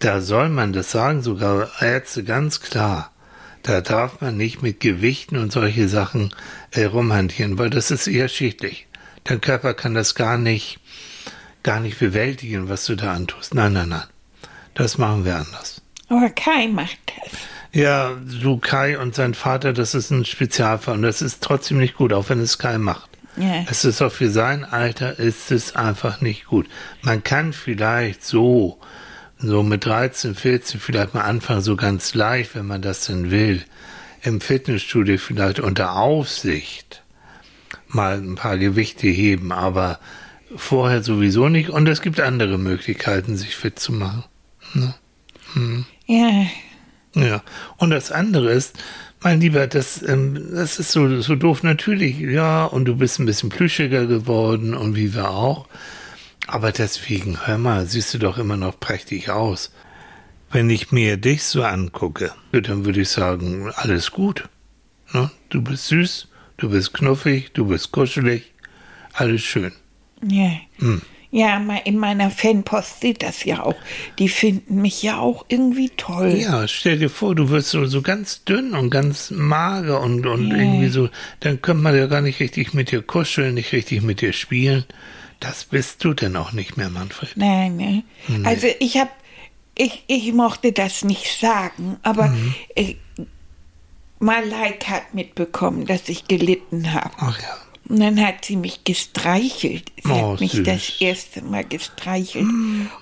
Da 0.00 0.20
soll 0.20 0.48
man, 0.48 0.72
das 0.72 0.90
sagen 0.90 1.22
sogar 1.22 1.70
Ärzte 1.80 2.24
ganz 2.24 2.60
klar, 2.60 3.12
da 3.62 3.80
darf 3.80 4.20
man 4.20 4.36
nicht 4.36 4.62
mit 4.62 4.80
Gewichten 4.80 5.36
und 5.36 5.52
solche 5.52 5.88
Sachen 5.88 6.34
äh, 6.72 6.84
rumhantieren, 6.84 7.58
weil 7.58 7.70
das 7.70 7.92
ist 7.92 8.08
eher 8.08 8.28
schädlich. 8.28 8.88
Dein 9.24 9.40
Körper 9.40 9.74
kann 9.74 9.94
das 9.94 10.14
gar 10.14 10.38
nicht, 10.38 10.80
gar 11.62 11.80
nicht 11.80 11.98
bewältigen, 11.98 12.68
was 12.68 12.86
du 12.86 12.94
da 12.94 13.12
antust. 13.12 13.54
Nein, 13.54 13.72
nein, 13.72 13.88
nein. 13.90 14.06
Das 14.74 14.98
machen 14.98 15.24
wir 15.24 15.36
anders. 15.36 15.82
Aber 16.08 16.30
Kai 16.30 16.68
macht 16.68 16.98
das. 17.06 17.38
Ja, 17.72 18.16
du 18.42 18.58
Kai 18.58 18.98
und 18.98 19.14
sein 19.14 19.34
Vater, 19.34 19.72
das 19.72 19.94
ist 19.94 20.10
ein 20.10 20.24
Spezialfall 20.24 20.94
und 20.94 21.02
das 21.02 21.20
ist 21.20 21.42
trotzdem 21.42 21.78
nicht 21.78 21.96
gut, 21.96 22.12
auch 22.12 22.28
wenn 22.28 22.40
es 22.40 22.58
Kai 22.58 22.78
macht. 22.78 23.10
Ja. 23.36 23.64
Es 23.70 23.84
ist 23.84 24.02
auch 24.02 24.10
für 24.10 24.30
sein 24.30 24.64
Alter 24.64 25.18
ist 25.18 25.52
es 25.52 25.76
einfach 25.76 26.20
nicht 26.20 26.46
gut. 26.46 26.66
Man 27.02 27.22
kann 27.22 27.52
vielleicht 27.52 28.24
so, 28.24 28.78
so 29.38 29.62
mit 29.62 29.84
13, 29.84 30.34
14 30.34 30.80
vielleicht 30.80 31.14
mal 31.14 31.22
anfangen, 31.22 31.60
so 31.60 31.76
ganz 31.76 32.14
leicht, 32.14 32.54
wenn 32.54 32.66
man 32.66 32.82
das 32.82 33.06
denn 33.06 33.30
will, 33.30 33.62
im 34.22 34.40
Fitnessstudio 34.40 35.18
vielleicht 35.18 35.60
unter 35.60 35.94
Aufsicht 35.94 37.02
mal 37.86 38.18
ein 38.18 38.34
paar 38.34 38.58
Gewichte 38.58 39.06
heben, 39.06 39.52
aber 39.52 40.00
vorher 40.56 41.02
sowieso 41.02 41.48
nicht. 41.48 41.70
Und 41.70 41.88
es 41.88 42.02
gibt 42.02 42.20
andere 42.20 42.58
Möglichkeiten, 42.58 43.36
sich 43.36 43.56
fit 43.56 43.78
zu 43.78 43.92
machen. 43.92 44.24
Ja. 46.06 46.46
Ja, 47.14 47.42
und 47.78 47.90
das 47.90 48.12
andere 48.12 48.52
ist, 48.52 48.76
mein 49.20 49.40
Lieber, 49.40 49.66
das, 49.66 50.02
ähm, 50.02 50.54
das 50.54 50.78
ist 50.78 50.92
so, 50.92 51.20
so 51.20 51.34
doof 51.34 51.62
natürlich, 51.62 52.18
ja, 52.18 52.64
und 52.64 52.84
du 52.84 52.96
bist 52.96 53.18
ein 53.18 53.26
bisschen 53.26 53.48
plüschiger 53.48 54.06
geworden 54.06 54.74
und 54.74 54.94
wie 54.94 55.14
wir 55.14 55.30
auch. 55.30 55.66
Aber 56.46 56.70
deswegen, 56.70 57.46
hör 57.46 57.58
mal, 57.58 57.86
siehst 57.86 58.14
du 58.14 58.18
doch 58.18 58.38
immer 58.38 58.56
noch 58.56 58.78
prächtig 58.78 59.30
aus. 59.30 59.72
Wenn 60.50 60.70
ich 60.70 60.92
mir 60.92 61.16
dich 61.16 61.42
so 61.44 61.62
angucke, 61.62 62.32
dann 62.52 62.84
würde 62.84 63.00
ich 63.00 63.10
sagen, 63.10 63.70
alles 63.74 64.12
gut. 64.12 64.48
Ne? 65.12 65.30
Du 65.50 65.62
bist 65.62 65.88
süß, 65.88 66.28
du 66.56 66.70
bist 66.70 66.94
knuffig, 66.94 67.52
du 67.52 67.66
bist 67.66 67.92
kuschelig, 67.92 68.52
alles 69.12 69.42
schön. 69.42 69.72
Ja. 70.26 70.50
Hm. 70.78 71.02
Ja, 71.30 71.58
in 71.84 71.98
meiner 71.98 72.30
Fanpost 72.30 72.96
steht 72.98 73.22
das 73.22 73.44
ja 73.44 73.62
auch. 73.62 73.74
Die 74.18 74.30
finden 74.30 74.80
mich 74.80 75.02
ja 75.02 75.18
auch 75.18 75.44
irgendwie 75.48 75.90
toll. 75.90 76.34
Ja, 76.38 76.66
stell 76.66 76.98
dir 76.98 77.10
vor, 77.10 77.34
du 77.34 77.50
wirst 77.50 77.68
so, 77.68 77.84
so 77.84 78.00
ganz 78.00 78.44
dünn 78.44 78.72
und 78.74 78.88
ganz 78.88 79.30
mager 79.30 80.00
und, 80.00 80.26
und 80.26 80.50
irgendwie 80.52 80.88
so, 80.88 81.10
dann 81.40 81.60
könnte 81.60 81.82
man 81.82 81.94
ja 81.94 82.06
gar 82.06 82.22
nicht 82.22 82.40
richtig 82.40 82.72
mit 82.72 82.90
dir 82.92 83.02
kuscheln, 83.02 83.54
nicht 83.54 83.72
richtig 83.72 84.00
mit 84.00 84.22
dir 84.22 84.32
spielen. 84.32 84.86
Das 85.38 85.64
bist 85.66 86.02
du 86.02 86.14
denn 86.14 86.34
auch 86.34 86.52
nicht 86.52 86.78
mehr, 86.78 86.88
Manfred. 86.88 87.36
Nein, 87.36 87.76
ne? 87.76 88.04
Also 88.44 88.66
ich 88.80 88.96
habe, 88.96 89.10
ich, 89.76 90.04
ich 90.06 90.32
mochte 90.32 90.72
das 90.72 91.04
nicht 91.04 91.38
sagen, 91.38 91.98
aber 92.02 92.28
Mhm. 92.28 92.54
äh, 92.74 92.94
Malaika 94.18 94.92
hat 94.92 95.14
mitbekommen, 95.14 95.86
dass 95.86 96.08
ich 96.08 96.26
gelitten 96.26 96.92
habe. 96.92 97.10
Ach 97.18 97.38
ja. 97.40 97.56
Und 97.88 98.00
dann 98.00 98.20
hat 98.24 98.44
sie 98.44 98.56
mich 98.56 98.84
gestreichelt. 98.84 99.90
Sie 100.04 100.10
Oh, 100.10 100.32
hat 100.32 100.40
mich 100.40 100.52
süß. 100.52 100.64
das 100.66 101.00
erste 101.00 101.42
Mal 101.42 101.64
gestreichelt 101.64 102.46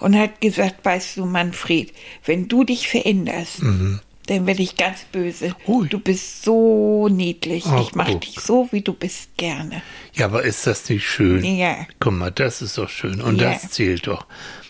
und 0.00 0.16
hat 0.16 0.40
gesagt, 0.40 0.84
weißt 0.84 1.16
du, 1.16 1.26
Manfred, 1.26 1.92
wenn 2.24 2.46
du 2.48 2.62
dich 2.64 2.88
veränderst, 2.88 3.60
dann 3.62 4.46
werde 4.46 4.62
ich 4.62 4.76
ganz 4.76 5.00
böse. 5.12 5.48
Mhm. 5.48 5.54
Ui. 5.74 5.88
Du 5.88 5.98
bist 5.98 6.42
so 6.44 7.08
niedlich. 7.08 7.64
Oh, 7.66 7.80
ich 7.80 7.94
mache 7.94 8.16
dich 8.16 8.38
so, 8.40 8.68
wie 8.72 8.80
du 8.80 8.92
bist, 8.92 9.36
gerne. 9.36 9.82
Ja, 10.14 10.26
aber 10.26 10.42
ist 10.44 10.66
das 10.66 10.88
nicht 10.88 11.06
schön? 11.08 11.44
Ja. 11.44 11.86
Guck 12.00 12.12
mal, 12.12 12.30
das 12.30 12.62
ist 12.62 12.78
doch 12.78 12.88
schön 12.88 13.20
und 13.20 13.40
Ja. 13.40 13.52
das 13.52 13.70
zählt 13.70 14.06
doch. 14.06 14.26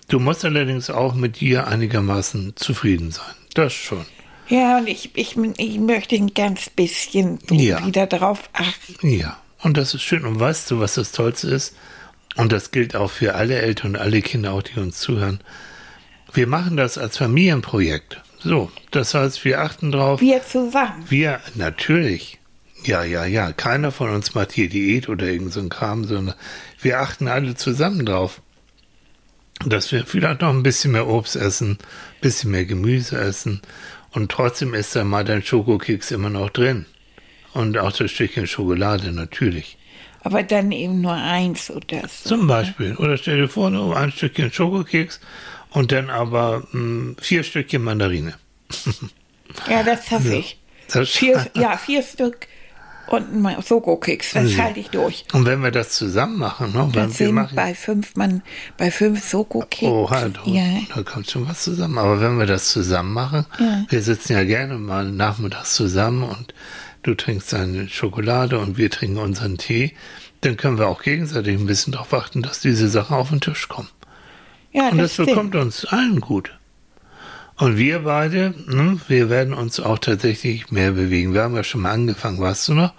Du 0.08 0.20
musst 0.20 0.44
allerdings 0.44 0.88
auch 0.88 1.14
mit 1.14 1.40
dir 1.40 1.66
einigermaßen 1.66 2.52
zufrieden 2.56 3.11
sein. 3.12 3.35
Das 3.54 3.73
schon. 3.73 4.04
Ja, 4.49 4.78
und 4.78 4.88
ich, 4.88 5.11
ich, 5.14 5.37
ich 5.56 5.78
möchte 5.78 6.14
ein 6.16 6.32
ganz 6.32 6.70
bisschen 6.70 7.38
Ja. 7.50 7.85
wieder 7.85 8.06
drauf 8.06 8.49
achten. 8.52 9.08
Ja, 9.08 9.37
und 9.66 9.76
das 9.76 9.94
ist 9.94 10.02
schön. 10.02 10.25
Und 10.25 10.38
weißt 10.38 10.70
du, 10.70 10.78
was 10.78 10.94
das 10.94 11.11
Tollste 11.11 11.49
ist? 11.49 11.75
Und 12.37 12.52
das 12.52 12.70
gilt 12.70 12.94
auch 12.94 13.11
für 13.11 13.35
alle 13.35 13.56
Eltern 13.56 13.96
und 13.96 14.00
alle 14.00 14.23
Kinder, 14.23 14.52
auch 14.52 14.62
die 14.62 14.78
uns 14.78 15.00
zuhören. 15.00 15.40
Wir 16.32 16.46
machen 16.46 16.76
das 16.76 16.99
als 16.99 17.18
Familienprojekt. 17.18 18.23
So, 18.38 18.70
das 18.92 19.14
heißt, 19.14 19.44
wir 19.44 19.61
achten 19.61 19.90
drauf. 19.90 20.20
Wir 20.20 20.40
zusammen. 20.44 21.04
Wir, 21.08 21.40
natürlich. 21.56 22.38
Ja, 22.85 23.02
ja, 23.02 23.25
ja. 23.25 23.50
Keiner 23.52 23.90
von 23.90 24.11
uns 24.11 24.37
macht 24.37 24.52
hier 24.52 24.68
Diät 24.68 25.08
oder 25.08 25.26
irgend 25.26 25.52
so 25.52 25.58
ein 25.58 25.68
Kram, 25.68 26.04
sondern 26.04 26.37
wir 26.80 27.00
achten 27.00 27.26
alle 27.26 27.56
zusammen 27.56 28.06
drauf. 28.06 28.40
Dass 29.64 29.90
wir 29.90 30.06
vielleicht 30.06 30.42
noch 30.42 30.50
ein 30.50 30.62
bisschen 30.62 30.92
mehr 30.92 31.08
Obst 31.08 31.35
essen, 31.35 31.73
ein 31.73 32.20
bisschen 32.20 32.52
mehr 32.52 32.66
Gemüse 32.66 33.18
essen. 33.18 33.62
Und 34.12 34.30
trotzdem 34.30 34.75
ist 34.75 34.94
da 34.94 35.02
mal 35.02 35.25
dein 35.25 35.42
Schokokeks 35.42 36.12
immer 36.12 36.30
noch 36.30 36.50
drin. 36.50 36.87
Und 37.57 37.77
auch 37.79 37.93
das 37.93 38.11
Stückchen 38.11 38.47
Schokolade, 38.47 39.13
natürlich. 39.13 39.77
Aber 40.23 40.43
dann 40.43 40.73
eben 40.73 41.01
nur 41.01 41.15
eins 41.15 41.71
oder 41.71 42.03
so. 42.09 42.29
Zum 42.31 42.47
Beispiel. 42.47 42.97
Oder 42.97 43.17
stell 43.17 43.39
dir 43.39 43.49
vor, 43.49 43.71
nur 43.71 43.97
ein 43.97 44.11
Stückchen 44.13 44.53
Schokokeks 44.53 45.21
und 45.71 45.93
dann 45.93 46.11
aber 46.11 46.65
mh, 46.73 47.15
vier 47.21 47.43
Stückchen 47.43 47.83
Mandarine. 47.83 48.35
Ja, 49.71 49.83
das 49.83 50.11
habe 50.11 50.35
ich. 50.37 50.59
Das- 50.93 51.09
Vier, 51.11 51.47
ja, 51.55 51.77
vier 51.77 52.03
Stück 52.03 52.47
und 53.09 53.47
ein 53.47 53.63
Soko-Keks. 53.63 54.33
Das 54.33 54.53
Ja. 54.57 54.65
halte 54.65 54.81
ich 54.81 54.91
durch. 54.91 55.25
Und 55.33 55.47
wenn 55.47 55.63
wir 55.63 55.71
das 55.71 55.91
zusammen 55.93 56.37
machen, 56.39 56.73
ne? 56.73 56.81
Wenn 56.93 56.93
Das 57.09 57.19
wir 57.21 57.27
sind 57.27 57.35
machen, 57.37 57.55
bei 57.55 57.75
fünf 57.75 58.17
Mann, 58.17 58.43
bei 58.77 58.91
fünf 58.91 59.23
Soko-Keks. 59.25 59.91
Oha, 59.91 60.29
du, 60.29 60.51
Ja. 60.51 60.65
da 60.95 61.03
kommt 61.05 61.31
schon 61.31 61.49
was 61.49 61.63
zusammen. 61.63 61.97
Aber 61.99 62.21
wenn 62.21 62.37
wir 62.39 62.47
das 62.47 62.69
zusammen 62.69 63.13
machen, 63.15 63.47
wir 63.89 64.03
sitzen 64.03 64.33
ja 64.33 64.43
gerne 64.45 64.75
mal 64.79 65.05
nachmittags 65.11 65.75
zusammen 65.75 66.25
und 66.25 66.53
du 67.07 67.15
trinkst 67.15 67.53
deine 67.53 67.89
Schokolade 67.89 68.59
und 68.59 68.77
wir 68.77 68.91
trinken 68.91 69.19
unseren 69.19 69.59
Tee, 69.59 69.93
dann 70.41 70.57
können 70.57 70.79
wir 70.79 70.89
auch 70.89 71.03
gegenseitig 71.03 71.59
ein 71.59 71.67
bisschen 71.67 71.93
darauf 71.93 72.13
achten, 72.13 72.43
dass 72.43 72.61
diese 72.61 72.89
Sachen 72.89 73.17
auf 73.17 73.31
den 73.31 73.41
Tisch 73.41 73.69
kommen. 73.69 73.89
ja, 74.73 74.91
Und 74.91 74.99
das, 74.99 75.17
bekommt 75.17 75.55
uns 75.55 75.85
allen 75.85 76.21
gut. 76.21 76.51
Und 77.59 77.79
wir 77.79 78.01
beide, 78.01 78.55
ne, 78.67 79.01
wir 79.09 79.31
werden 79.31 79.55
uns 79.55 79.81
auch 79.81 79.99
tatsächlich 79.99 80.71
mehr 80.71 80.93
bewegen. 80.93 81.33
Wir 81.33 81.43
haben 81.43 81.57
ja 81.57 81.65
schon 81.65 81.83
mal 81.83 81.93
angefangen, 81.93 82.39
weißt 82.39 82.69
du 82.69 82.75
noch? 82.75 82.93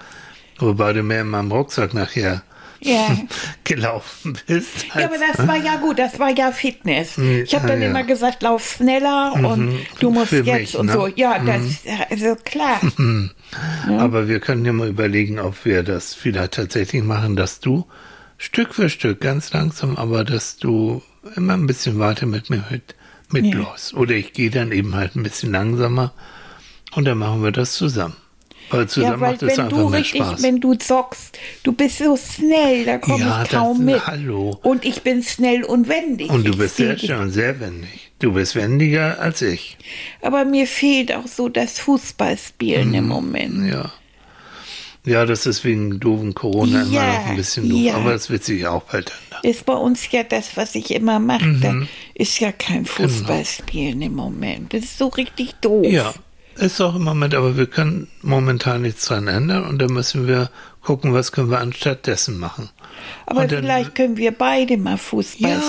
Wobei 0.57 0.93
du 0.93 1.03
mehr 1.03 1.21
in 1.21 1.29
meinem 1.29 1.51
Rucksack 1.51 1.93
nachher 1.93 2.41
Ja. 2.79 3.17
gelaufen 3.63 4.37
bist. 4.47 4.85
Ja, 4.95 5.05
aber 5.05 5.17
das 5.17 5.47
war 5.47 5.57
ja 5.57 5.77
gut, 5.77 5.99
das 5.99 6.19
war 6.19 6.29
ja 6.29 6.51
Fitness. 6.51 7.17
Ich 7.17 7.53
habe 7.55 7.67
ja, 7.67 7.73
dann 7.73 7.81
ja. 7.81 7.89
immer 7.89 8.03
gesagt, 8.03 8.43
lauf 8.43 8.75
schneller 8.77 9.33
und 9.33 9.79
du 9.99 10.09
musst 10.09 10.31
jetzt 10.31 10.45
mich, 10.45 10.77
und 10.77 10.87
ne? 10.87 10.93
so. 10.93 11.07
Ja, 11.07 11.39
das 11.39 11.61
also 12.09 12.35
klar. 12.43 12.79
Aber 13.87 14.27
wir 14.27 14.39
können 14.39 14.65
ja 14.65 14.73
mal 14.73 14.89
überlegen, 14.89 15.39
ob 15.39 15.63
wir 15.65 15.83
das 15.83 16.13
vielleicht 16.13 16.55
tatsächlich 16.55 17.03
machen, 17.03 17.35
dass 17.35 17.59
du 17.59 17.85
Stück 18.37 18.75
für 18.75 18.89
Stück, 18.89 19.21
ganz 19.21 19.51
langsam, 19.53 19.95
aber 19.95 20.23
dass 20.23 20.57
du 20.57 21.01
immer 21.35 21.53
ein 21.53 21.65
bisschen 21.65 21.97
weiter 21.97 22.27
mit 22.27 22.49
mir 22.49 22.63
mit, 22.69 22.95
mitläufst. 23.31 23.93
Oder 23.93 24.13
ich 24.13 24.33
gehe 24.33 24.51
dann 24.51 24.71
eben 24.71 24.95
halt 24.95 25.15
ein 25.15 25.23
bisschen 25.23 25.51
langsamer 25.51 26.13
und 26.93 27.05
dann 27.05 27.17
machen 27.17 27.43
wir 27.43 27.51
das 27.51 27.73
zusammen. 27.73 28.15
Weil 28.69 28.87
zusammen 28.89 29.13
ja, 29.13 29.19
weil 29.21 29.31
macht 29.33 29.43
es 29.43 29.57
wenn 29.57 29.65
einfach 29.65 29.77
du 29.77 29.89
mehr 29.89 29.99
richtig, 29.99 30.21
Spaß. 30.21 30.43
wenn 30.43 30.59
du 30.59 30.73
zockst, 30.75 31.37
du 31.63 31.71
bist 31.71 31.99
so 31.99 32.17
schnell, 32.17 32.83
da 32.85 32.97
komme 32.97 33.23
Ja, 33.23 33.43
ich 33.43 33.49
kaum 33.49 33.77
das- 33.77 33.95
mit. 33.95 34.07
hallo. 34.07 34.59
Und 34.63 34.83
ich 34.85 35.01
bin 35.03 35.23
schnell 35.23 35.63
und 35.63 35.87
wendig. 35.87 36.29
und 36.29 36.45
du 36.45 36.51
Ich 36.51 36.57
bist 36.57 36.75
sehr 36.77 36.97
und 37.19 37.31
sehr 37.31 37.59
wendig. 37.59 38.11
Du 38.19 38.33
bist 38.33 38.55
wendiger 38.55 39.19
als 39.19 39.41
ich. 39.41 39.77
Aber 40.21 40.43
mir 40.43 40.67
fehlt 40.67 41.13
auch 41.13 41.27
so 41.27 41.49
das 41.49 41.79
Fußballspielen 41.79 42.93
im 42.93 43.07
Moment. 43.07 43.71
Ja. 43.71 43.91
Ja, 45.05 45.25
das 45.25 45.45
ist 45.45 45.63
wegen 45.63 46.01
doofen 46.01 46.33
Corona 46.33 46.81
immer 46.81 46.91
Ja, 46.91 47.13
noch 47.21 47.27
ein 47.27 47.35
bisschen 47.37 47.69
doof, 47.69 47.79
ja. 47.79 47.93
aber 47.95 48.11
das 48.11 48.29
wird 48.29 48.43
sich 48.43 48.67
auch 48.67 48.83
bald 48.83 49.09
ändern. 49.29 49.39
Ist 49.43 49.65
bei 49.65 49.73
uns 49.75 50.11
ja 50.11 50.23
das, 50.23 50.57
was 50.57 50.75
ich 50.75 50.91
immer 50.91 51.19
mache. 51.19 51.53
Da 51.61 51.71
Mhm. 51.71 51.87
ist 52.13 52.39
ja 52.41 52.51
kein 52.51 52.85
Fußballspielen 52.85 54.01
im 54.01 54.15
Moment. 54.15 54.73
Das 54.73 54.83
ist 54.83 54.97
so 54.97 55.07
richtig 55.07 55.53
doof. 55.61 55.85
Ja, 55.87 56.13
ist 56.59 56.81
auch 56.81 56.95
im 56.95 57.03
Moment, 57.03 57.33
aber 57.35 57.57
wir 57.57 57.65
können 57.67 58.07
momentan 58.21 58.81
nichts 58.81 59.05
dran 59.05 59.27
ändern 59.27 59.65
und 59.65 59.79
da 59.81 59.87
müssen 59.87 60.27
wir 60.27 60.49
gucken, 60.81 61.13
was 61.13 61.31
können 61.31 61.49
wir 61.51 61.59
anstattdessen 61.59 62.39
machen. 62.39 62.69
Aber 63.25 63.41
Und 63.41 63.51
dann- 63.51 63.59
vielleicht 63.63 63.93
können 63.95 64.17
wir 64.17 64.31
beide 64.31 64.77
mal 64.77 64.97
Fußball 64.97 65.51
Ja, 65.51 65.59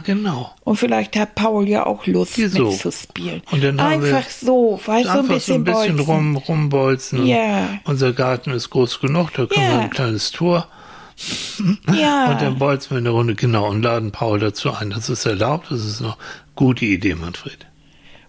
spielen. 0.00 0.02
genau. 0.22 0.54
Und 0.64 0.76
vielleicht 0.76 1.16
hat 1.16 1.34
Paul 1.34 1.68
ja 1.68 1.84
auch 1.86 2.06
Lust 2.06 2.36
Wieso? 2.38 2.70
mitzuspielen. 2.70 3.42
Und 3.50 3.64
dann 3.64 3.80
haben 3.80 4.02
wir 4.04 4.14
Einfach 4.16 4.30
so, 4.30 4.80
weißt 4.84 5.04
du, 5.06 5.08
so 5.08 5.12
ein 5.12 5.18
Einfach 5.18 5.28
so 5.28 5.34
bisschen, 5.34 5.54
ein 5.56 5.64
bisschen 5.64 5.98
rum, 6.00 6.36
rumbolzen. 6.36 7.26
Ja. 7.26 7.68
Unser 7.84 8.12
Garten 8.12 8.50
ist 8.52 8.70
groß 8.70 9.00
genug, 9.00 9.32
da 9.34 9.46
können 9.46 9.66
Ja. 9.66 9.72
wir 9.72 9.80
ein 9.80 9.90
kleines 9.90 10.30
Tor. 10.30 10.68
Ja. 11.92 12.30
Und 12.32 12.40
dann 12.40 12.58
bolzen 12.58 12.90
wir 12.92 12.98
eine 12.98 13.10
Runde, 13.10 13.34
genau, 13.34 13.68
und 13.68 13.82
laden 13.82 14.10
Paul 14.10 14.38
dazu 14.38 14.72
ein. 14.72 14.90
Das 14.90 15.08
ist 15.10 15.26
erlaubt, 15.26 15.66
das 15.70 15.84
ist 15.84 16.00
eine 16.00 16.16
gute 16.54 16.84
Idee, 16.86 17.14
Manfred. 17.14 17.66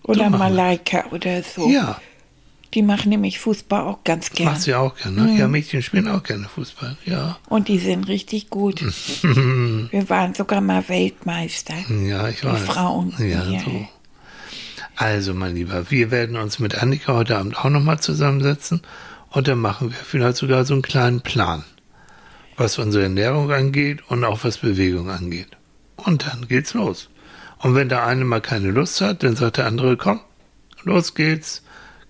Oder. 0.04 0.30
Malaika 0.30 1.06
oder 1.12 1.44
so. 1.44 1.70
Ja, 1.70 2.00
Die 2.74 2.82
machen 2.82 3.10
nämlich 3.10 3.40
Fußball 3.40 3.82
auch 3.82 4.04
ganz 4.04 4.30
gern. 4.32 4.50
macht 4.54 4.62
sie 4.62 4.74
auch 4.76 4.96
gerne. 4.96 5.24
Ne? 5.24 5.38
Ja, 5.40 5.48
Mädchen 5.48 5.82
spielen 5.82 6.08
auch 6.08 6.24
gerne 6.24 6.48
Fußball. 6.48 6.98
Ja, 7.06 7.38
Und 7.50 7.68
die 7.68 7.80
sind 7.80 8.08
richtig 8.08 8.50
gut. 8.50 8.82
wir 9.24 10.10
waren 10.10 10.34
sogar 10.34 10.62
mal 10.62 10.88
Weltmeister. 10.90 11.76
ja, 12.06 12.30
ich 12.30 12.44
weiß. 12.44 12.62
Frauen. 12.62 13.14
Ja, 13.20 13.44
Ja. 13.46 13.60
so. 13.60 13.88
Also, 14.96 15.34
mein 15.34 15.56
Lieber, 15.56 15.90
wir 15.90 16.12
werden 16.12 16.36
uns 16.36 16.60
mit 16.60 16.76
Annika 16.82 17.14
heute 17.14 17.38
Abend 17.38 17.58
auch 17.58 17.70
nochmal 17.70 18.00
zusammensetzen 18.00 18.82
und 19.32 19.48
dann 19.48 19.58
machen 19.58 19.90
wir 19.90 19.98
vielleicht 19.98 20.38
sogar 20.38 20.64
so 20.66 20.74
einen 20.74 20.84
kleinen 20.84 21.22
Plan, 21.22 21.64
was 22.58 22.78
unsere 22.78 23.04
Ernährung 23.06 23.52
angeht 23.52 24.00
und 24.10 24.24
auch 24.24 24.44
was 24.44 24.58
Bewegung 24.60 25.10
angeht. 25.10 25.48
Und 25.96 26.26
dann 26.28 26.48
geht's 26.48 26.74
los. 26.74 27.10
Und 27.62 27.76
wenn 27.76 27.90
der 27.90 28.06
eine 28.06 28.26
mal 28.26 28.42
keine 28.42 28.72
Lust 28.72 29.02
hat, 29.02 29.24
dann 29.24 29.36
sagt 29.36 29.58
der 29.58 29.66
andere, 29.68 29.98
komm, 29.98 30.20
los 30.84 31.14
geht's. 31.16 31.64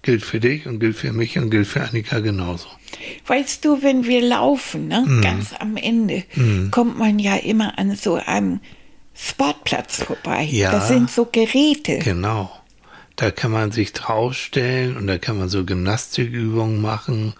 Gilt 0.03 0.23
für 0.23 0.39
dich 0.39 0.65
und 0.65 0.79
gilt 0.79 0.95
für 0.95 1.13
mich 1.13 1.37
und 1.37 1.51
gilt 1.51 1.67
für 1.67 1.81
Annika 1.83 2.19
genauso. 2.21 2.67
Weißt 3.27 3.63
du, 3.63 3.83
wenn 3.83 4.03
wir 4.05 4.21
laufen, 4.23 4.87
ne, 4.87 5.03
Mhm. 5.05 5.21
ganz 5.21 5.53
am 5.59 5.77
Ende, 5.77 6.23
kommt 6.71 6.97
man 6.97 7.19
ja 7.19 7.35
immer 7.35 7.77
an 7.77 7.95
so 7.95 8.15
einem 8.15 8.61
Sportplatz 9.13 10.03
vorbei. 10.03 10.47
Ja. 10.49 10.71
Das 10.71 10.87
sind 10.87 11.11
so 11.11 11.25
Geräte. 11.25 11.99
Genau. 11.99 12.51
Da 13.15 13.29
kann 13.29 13.51
man 13.51 13.71
sich 13.71 13.93
draufstellen 13.93 14.97
und 14.97 15.05
da 15.05 15.19
kann 15.19 15.37
man 15.37 15.49
so 15.49 15.63
Gymnastikübungen 15.65 16.81
machen 16.81 17.33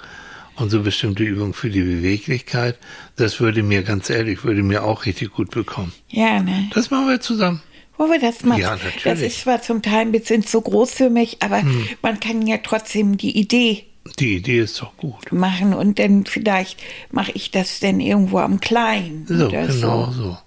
und 0.55 0.69
so 0.69 0.81
bestimmte 0.83 1.23
Übungen 1.23 1.53
für 1.53 1.71
die 1.71 1.81
Beweglichkeit. 1.81 2.77
Das 3.15 3.39
würde 3.39 3.63
mir 3.63 3.81
ganz 3.81 4.09
ehrlich, 4.11 4.43
würde 4.43 4.61
mir 4.61 4.83
auch 4.83 5.05
richtig 5.05 5.31
gut 5.31 5.49
bekommen. 5.49 5.93
Ja, 6.09 6.39
ne? 6.43 6.69
Das 6.75 6.91
machen 6.91 7.07
wir 7.07 7.19
zusammen. 7.21 7.63
Wollen 7.97 8.11
wir 8.11 8.19
das 8.19 8.43
machen? 8.43 8.61
Ja, 8.61 8.71
natürlich. 8.71 9.03
Das 9.03 9.19
ist 9.19 9.41
zwar 9.41 9.61
zum 9.61 9.81
Teil 9.81 10.01
ein 10.01 10.11
bisschen 10.11 10.43
zu 10.45 10.61
groß 10.61 10.91
für 10.93 11.09
mich, 11.09 11.37
aber 11.41 11.61
Hm. 11.61 11.87
man 12.01 12.19
kann 12.19 12.45
ja 12.47 12.57
trotzdem 12.57 13.17
die 13.17 13.37
Idee 13.37 13.85
Die 14.19 14.37
Idee 14.37 14.59
ist 14.59 14.81
doch 14.81 14.95
gut. 14.97 15.31
machen 15.31 15.73
und 15.73 15.99
dann 15.99 16.25
vielleicht 16.25 16.79
mache 17.11 17.31
ich 17.33 17.51
das 17.51 17.79
dann 17.79 17.99
irgendwo 17.99 18.39
am 18.39 18.59
Kleinen 18.59 19.25
So, 19.27 19.49
genau 19.49 20.11
so. 20.11 20.11
so. 20.11 20.37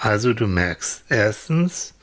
Also 0.00 0.32
du 0.32 0.46
merkst, 0.46 1.02
erstens, 1.08 1.94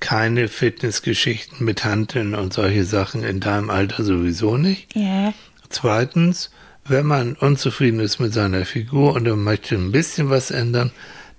keine 0.00 0.48
Fitnessgeschichten 0.48 1.64
mit 1.64 1.84
Hanteln 1.84 2.34
und 2.34 2.52
solche 2.52 2.84
Sachen 2.84 3.22
in 3.22 3.38
deinem 3.38 3.70
Alter 3.70 4.02
sowieso 4.02 4.56
nicht. 4.56 4.88
Ja, 4.96 5.32
Zweitens, 5.68 6.50
wenn 6.84 7.06
man 7.06 7.34
unzufrieden 7.34 8.00
ist 8.00 8.18
mit 8.18 8.34
seiner 8.34 8.66
Figur 8.66 9.14
und 9.14 9.26
man 9.28 9.44
möchte 9.44 9.76
ein 9.76 9.92
bisschen 9.92 10.28
was 10.28 10.50
ändern, 10.50 10.90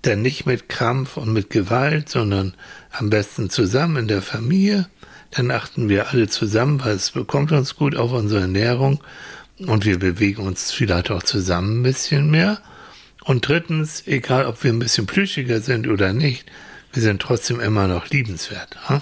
dann 0.03 0.21
nicht 0.21 0.45
mit 0.45 0.69
Krampf 0.69 1.17
und 1.17 1.33
mit 1.33 1.49
Gewalt, 1.49 2.09
sondern 2.09 2.53
am 2.91 3.09
besten 3.09 3.49
zusammen 3.49 3.97
in 3.97 4.07
der 4.07 4.21
Familie. 4.21 4.87
Dann 5.31 5.49
achten 5.49 5.89
wir 5.89 6.09
alle 6.09 6.27
zusammen, 6.27 6.83
weil 6.83 6.95
es 6.95 7.11
bekommt 7.11 7.51
uns 7.51 7.75
gut 7.75 7.95
auf 7.95 8.11
unsere 8.11 8.41
Ernährung 8.41 9.03
und 9.57 9.85
wir 9.85 9.97
bewegen 9.97 10.45
uns 10.45 10.71
vielleicht 10.71 11.09
auch 11.09 11.23
zusammen 11.23 11.79
ein 11.79 11.83
bisschen 11.83 12.29
mehr. 12.29 12.59
Und 13.23 13.47
drittens, 13.47 14.05
egal 14.05 14.45
ob 14.45 14.63
wir 14.63 14.71
ein 14.71 14.79
bisschen 14.79 15.07
plüschiger 15.07 15.61
sind 15.61 15.87
oder 15.87 16.13
nicht, 16.13 16.45
wir 16.91 17.01
sind 17.01 17.21
trotzdem 17.21 17.59
immer 17.59 17.87
noch 17.87 18.09
liebenswert. 18.09 18.77
Hm? 18.87 19.01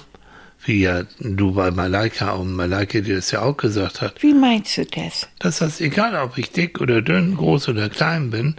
Wie 0.64 0.82
ja 0.82 1.04
du 1.20 1.54
bei 1.54 1.72
Malaika 1.72 2.32
und 2.34 2.54
Malaika 2.54 3.00
dir 3.02 3.16
das 3.16 3.32
ja 3.32 3.42
auch 3.42 3.58
gesagt 3.58 4.02
hat. 4.02 4.22
wie 4.22 4.36
meinst 4.36 4.78
du 4.78 4.86
das? 4.86 5.28
Das 5.40 5.60
heißt, 5.60 5.82
egal 5.82 6.16
ob 6.16 6.38
ich 6.38 6.52
dick 6.52 6.80
oder 6.80 7.02
dünn, 7.02 7.36
groß 7.36 7.70
oder 7.70 7.90
klein 7.90 8.30
bin, 8.30 8.56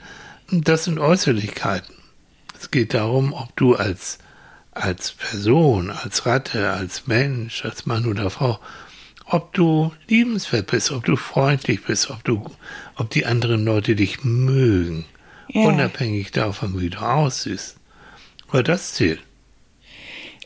das 0.51 0.85
sind 0.85 0.99
Äußerlichkeiten. 0.99 2.02
Es 2.63 2.71
geht 2.71 2.95
darum, 2.95 3.33
ob 3.33 3.57
du 3.57 3.75
als, 3.75 4.19
als 4.71 5.11
Person, 5.11 5.91
als 5.91 6.27
Ratte, 6.27 6.71
als 6.71 7.09
Mensch, 7.09 7.65
als 7.65 7.87
Mann 7.87 8.07
oder 8.07 8.31
Frau, 8.31 8.61
ob 9.27 9.53
du 9.53 9.91
liebenswert 10.07 10.69
bist, 10.69 10.93
ob 10.93 11.05
du 11.05 11.17
freundlich 11.17 11.83
bist, 11.83 12.09
ob 12.11 12.23
du, 12.23 12.49
ob 12.95 13.11
die 13.11 13.27
anderen 13.27 13.65
Leute 13.65 13.97
dich 13.97 14.23
mögen, 14.23 15.07
Ja. 15.49 15.63
unabhängig 15.63 16.31
davon, 16.31 16.81
wie 16.81 16.89
du 16.91 16.99
aussiehst. 17.01 17.79
Weil 18.53 18.63
das 18.63 18.95
zählt. 18.95 19.19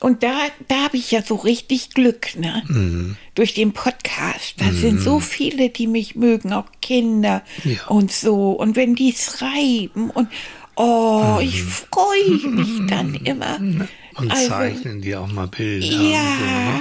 Und 0.00 0.22
da, 0.22 0.34
da 0.68 0.84
habe 0.84 0.96
ich 0.96 1.10
ja 1.10 1.22
so 1.22 1.34
richtig 1.34 1.90
Glück, 1.90 2.34
ne? 2.36 2.62
Mhm. 2.68 3.16
Durch 3.34 3.52
den 3.52 3.72
Podcast. 3.72 4.54
Da 4.58 4.72
sind 4.72 5.00
so 5.00 5.20
viele, 5.20 5.68
die 5.68 5.86
mich 5.86 6.14
mögen, 6.16 6.52
auch 6.54 6.66
Kinder 6.80 7.42
Ja. 7.64 7.86
und 7.88 8.10
so. 8.10 8.52
Und 8.52 8.74
wenn 8.76 8.94
die 8.94 9.12
schreiben 9.12 10.08
und 10.10 10.28
oh, 10.76 11.38
ich 11.42 11.62
freue 11.62 12.48
mich 12.50 12.86
dann 12.88 13.14
immer. 13.14 13.58
Mhm. 13.58 13.88
Und 14.16 14.30
Also, 14.30 14.48
zeichnen 14.48 15.02
dir 15.02 15.20
auch 15.20 15.30
mal 15.30 15.46
Bilder. 15.48 15.86
Ja. 15.86 16.20
Und 16.20 16.38
so, 16.38 16.44
ne? 16.44 16.80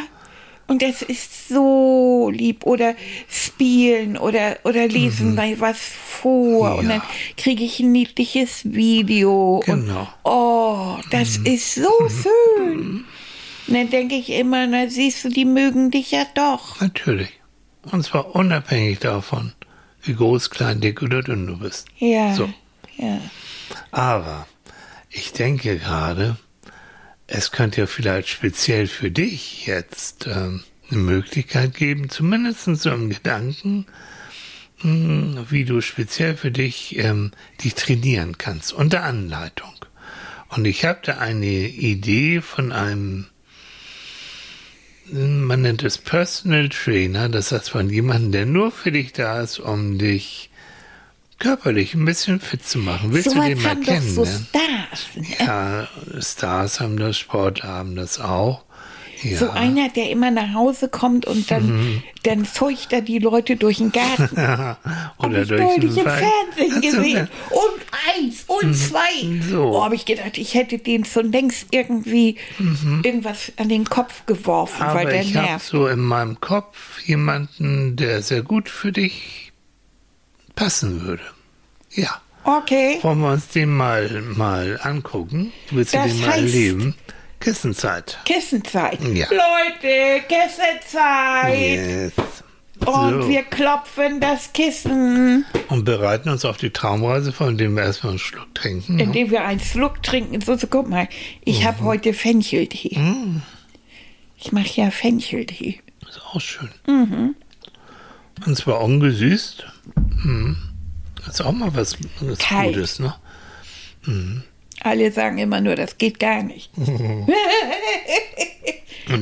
Und 0.68 0.82
das 0.82 1.02
ist 1.04 1.48
so 1.50 2.32
lieb. 2.34 2.66
Oder 2.66 2.96
spielen 3.30 4.18
oder, 4.18 4.58
oder 4.64 4.88
lesen 4.88 5.36
mal 5.36 5.60
was 5.60 5.78
vor. 5.78 6.76
Und 6.78 6.86
Mhm. 6.86 6.92
Ja. 6.92 6.98
dann 6.98 7.08
kriege 7.38 7.64
ich 7.64 7.80
ein 7.82 7.92
niedliches 7.92 8.62
Video. 8.74 9.62
Genau. 9.66 10.02
Und, 10.02 10.08
oh, 10.24 10.98
das 11.12 11.38
ist 11.38 11.76
so 11.76 11.90
schön. 12.10 13.04
Und 13.68 13.74
dann 13.74 13.90
denke 13.90 14.16
ich 14.16 14.30
immer, 14.30 14.66
na 14.68 14.88
siehst 14.90 15.26
du, 15.26 15.30
die 15.30 15.46
mögen 15.46 15.92
dich 15.92 16.12
ja 16.12 16.26
doch. 16.36 16.80
Natürlich. 16.82 17.30
Und 17.92 18.04
zwar 18.04 18.34
unabhängig 18.36 19.00
davon, 19.00 19.54
wie 20.04 20.14
groß, 20.16 20.50
klein, 20.52 20.82
dick 20.82 21.02
oder 21.04 21.22
dünn 21.22 21.46
du 21.48 21.58
bist. 21.60 21.86
Ja. 21.98 22.34
So. 22.34 22.50
Ja. 22.98 23.20
Aber 23.96 24.46
ich 25.10 25.32
denke 25.32 25.78
gerade, 25.78 26.36
es 27.28 27.54
könnte 27.54 27.80
ja 27.80 27.88
vielleicht 27.88 28.28
speziell 28.28 28.88
für 28.88 29.10
dich 29.10 29.68
jetzt 29.68 30.28
ähm, 30.28 30.64
eine 30.92 31.00
Möglichkeit 31.00 31.76
geben, 31.76 32.10
zumindest 32.10 32.66
so 32.66 32.92
im 32.92 33.10
Gedanken, 33.10 33.86
mh, 34.82 35.46
wie 35.50 35.64
du 35.64 35.80
speziell 35.80 36.36
für 36.36 36.52
dich 36.52 36.98
ähm, 36.98 37.32
dich 37.64 37.76
trainieren 37.76 38.38
kannst, 38.38 38.74
unter 38.74 39.04
Anleitung. 39.04 39.74
Und 40.50 40.66
ich 40.66 40.84
habe 40.84 41.00
da 41.02 41.20
eine 41.20 41.46
Idee 41.46 42.42
von 42.42 42.74
einem, 42.74 43.28
man 45.10 45.62
nennt 45.62 45.84
es 45.84 46.00
Personal 46.00 46.68
Trainer, 46.68 47.30
das 47.30 47.54
heißt 47.54 47.70
von 47.70 47.90
jemandem, 47.90 48.34
der 48.34 48.46
nur 48.46 48.74
für 48.74 48.92
dich 48.92 49.14
da 49.14 49.40
ist, 49.40 49.60
um 49.60 49.98
dich 49.98 50.50
körperlich 51.40 51.94
ein 51.94 52.06
bisschen 52.06 52.40
fit 52.40 52.66
zu 52.66 52.80
machen. 52.80 53.14
Willst 53.14 53.30
So 53.30 53.36
du 53.36 53.42
den 53.42 53.62
mal 53.62 53.76
doch 53.76 53.84
so 53.86 53.92
kennenlernen? 53.92 54.48
Stars. 54.50 55.08
Ne? 55.16 55.26
Ja, 55.40 55.88
Stars 56.22 56.80
haben 56.80 56.98
das, 56.98 57.18
Sportler 57.18 57.70
haben 57.70 57.96
das 57.96 58.20
auch. 58.20 58.64
Ja. 59.22 59.38
So 59.38 59.50
einer, 59.50 59.90
der 59.90 60.10
immer 60.12 60.30
nach 60.30 60.54
Hause 60.54 60.88
kommt 60.90 61.26
und 61.26 61.50
dann, 61.50 61.66
Mhm. 61.68 62.04
dann 62.24 62.46
zeugt 62.46 62.92
er 62.92 63.02
die 63.02 63.18
Leute 63.20 63.56
durch 63.56 63.78
den 63.78 63.92
Garten. 63.92 64.30
Oder 64.36 64.78
Hab 65.18 65.32
ich 65.34 65.48
durch 65.48 65.62
neulich 65.62 65.94
den 65.94 65.98
im 66.00 66.06
Wald. 66.06 66.26
Fernsehen 66.56 66.76
du 66.76 66.82
gesehen. 66.98 67.14
denn- 67.16 67.28
Und 67.50 67.86
eins 68.24 68.44
und 68.48 68.74
zwei. 68.76 69.42
So. 69.50 69.64
Oh, 69.78 69.84
habe 69.84 69.96
ich 69.96 70.06
gedacht, 70.06 70.38
ich 70.38 70.54
hätte 70.54 70.78
den 70.80 71.06
schon 71.06 71.32
längst 71.32 71.68
irgendwie 71.72 72.36
irgendwas 73.04 73.52
an 73.58 73.70
den 73.70 73.86
Kopf 73.86 74.26
geworfen, 74.26 74.80
weil 74.82 74.90
Mhm. 74.94 75.00
Aber 75.00 75.10
der 75.10 75.22
ich 75.22 75.36
habe 75.36 75.48
nervt. 75.48 75.66
so 75.66 75.88
in 75.88 76.00
meinem 76.02 76.40
Kopf 76.42 77.02
jemanden, 77.06 77.96
der 77.96 78.22
sehr 78.22 78.42
gut 78.44 78.70
für 78.70 78.92
dich 78.92 79.54
passen 80.56 81.02
würde. 81.02 81.24
Ja. 81.92 82.22
Okay. 82.44 83.00
Wollen 83.02 83.20
wir 83.22 83.32
uns 83.32 83.48
den 83.48 83.70
mal, 83.76 84.10
mal 84.22 84.80
angucken? 84.84 85.52
Willst 85.72 85.94
du 85.94 85.98
Das 85.98 86.08
den 86.12 86.22
mal 86.22 86.30
heißt- 86.30 86.36
erleben? 86.36 86.96
Kissenzeit. 87.40 88.18
Kissenzeit. 88.26 89.00
Ja. 89.02 89.28
Leute, 89.30 90.24
Kissenzeit. 90.28 91.58
Yes. 91.60 92.14
Und 92.86 93.22
So. 93.24 93.30
wir 93.30 93.44
klopfen 93.44 94.20
das 94.20 94.52
Kissen, 94.52 95.46
Und 95.70 95.86
bereiten 95.86 96.28
uns 96.30 96.44
auf 96.44 96.58
die 96.58 96.72
Traumreise 96.72 97.32
vor, 97.32 97.48
indem 97.48 97.76
wir 97.78 97.84
erstmal 97.84 98.12
einen 98.12 98.20
Schluck 98.20 98.54
trinken. 98.54 98.98
ne? 98.98 99.04
indem 99.04 99.32
wir 99.32 99.46
einen 99.46 99.60
Schluck 99.62 100.04
trinken. 100.04 100.42
So, 100.42 100.56
so 100.56 100.68
guck 100.68 100.90
mal, 100.90 101.08
ich 101.46 101.62
Mhm. 101.62 101.66
habe 101.66 101.84
heute 101.84 102.14
Fencheltee. 102.14 103.00
Ich 104.38 104.52
mache 104.52 104.70
ja 104.82 104.92
Fencheltee. 104.92 105.80
Ist 106.08 106.22
auch 106.22 106.42
schön. 106.42 106.70
Und 108.46 108.58
zwar 108.58 108.82
ungesüßt. 108.82 109.66
Mhm. 110.24 110.58
Ist 111.28 111.42
auch 111.42 111.52
mal 111.52 111.74
was, 111.76 111.98
was 112.22 112.38
Kalt. 112.40 112.74
Gutes, 112.76 113.00
ne? 113.00 113.14
Alle 114.82 115.12
sagen 115.12 115.38
immer 115.40 115.62
nur, 115.62 115.76
das 115.76 115.98
geht 115.98 116.20
gar 116.20 116.44
nicht. 116.44 116.70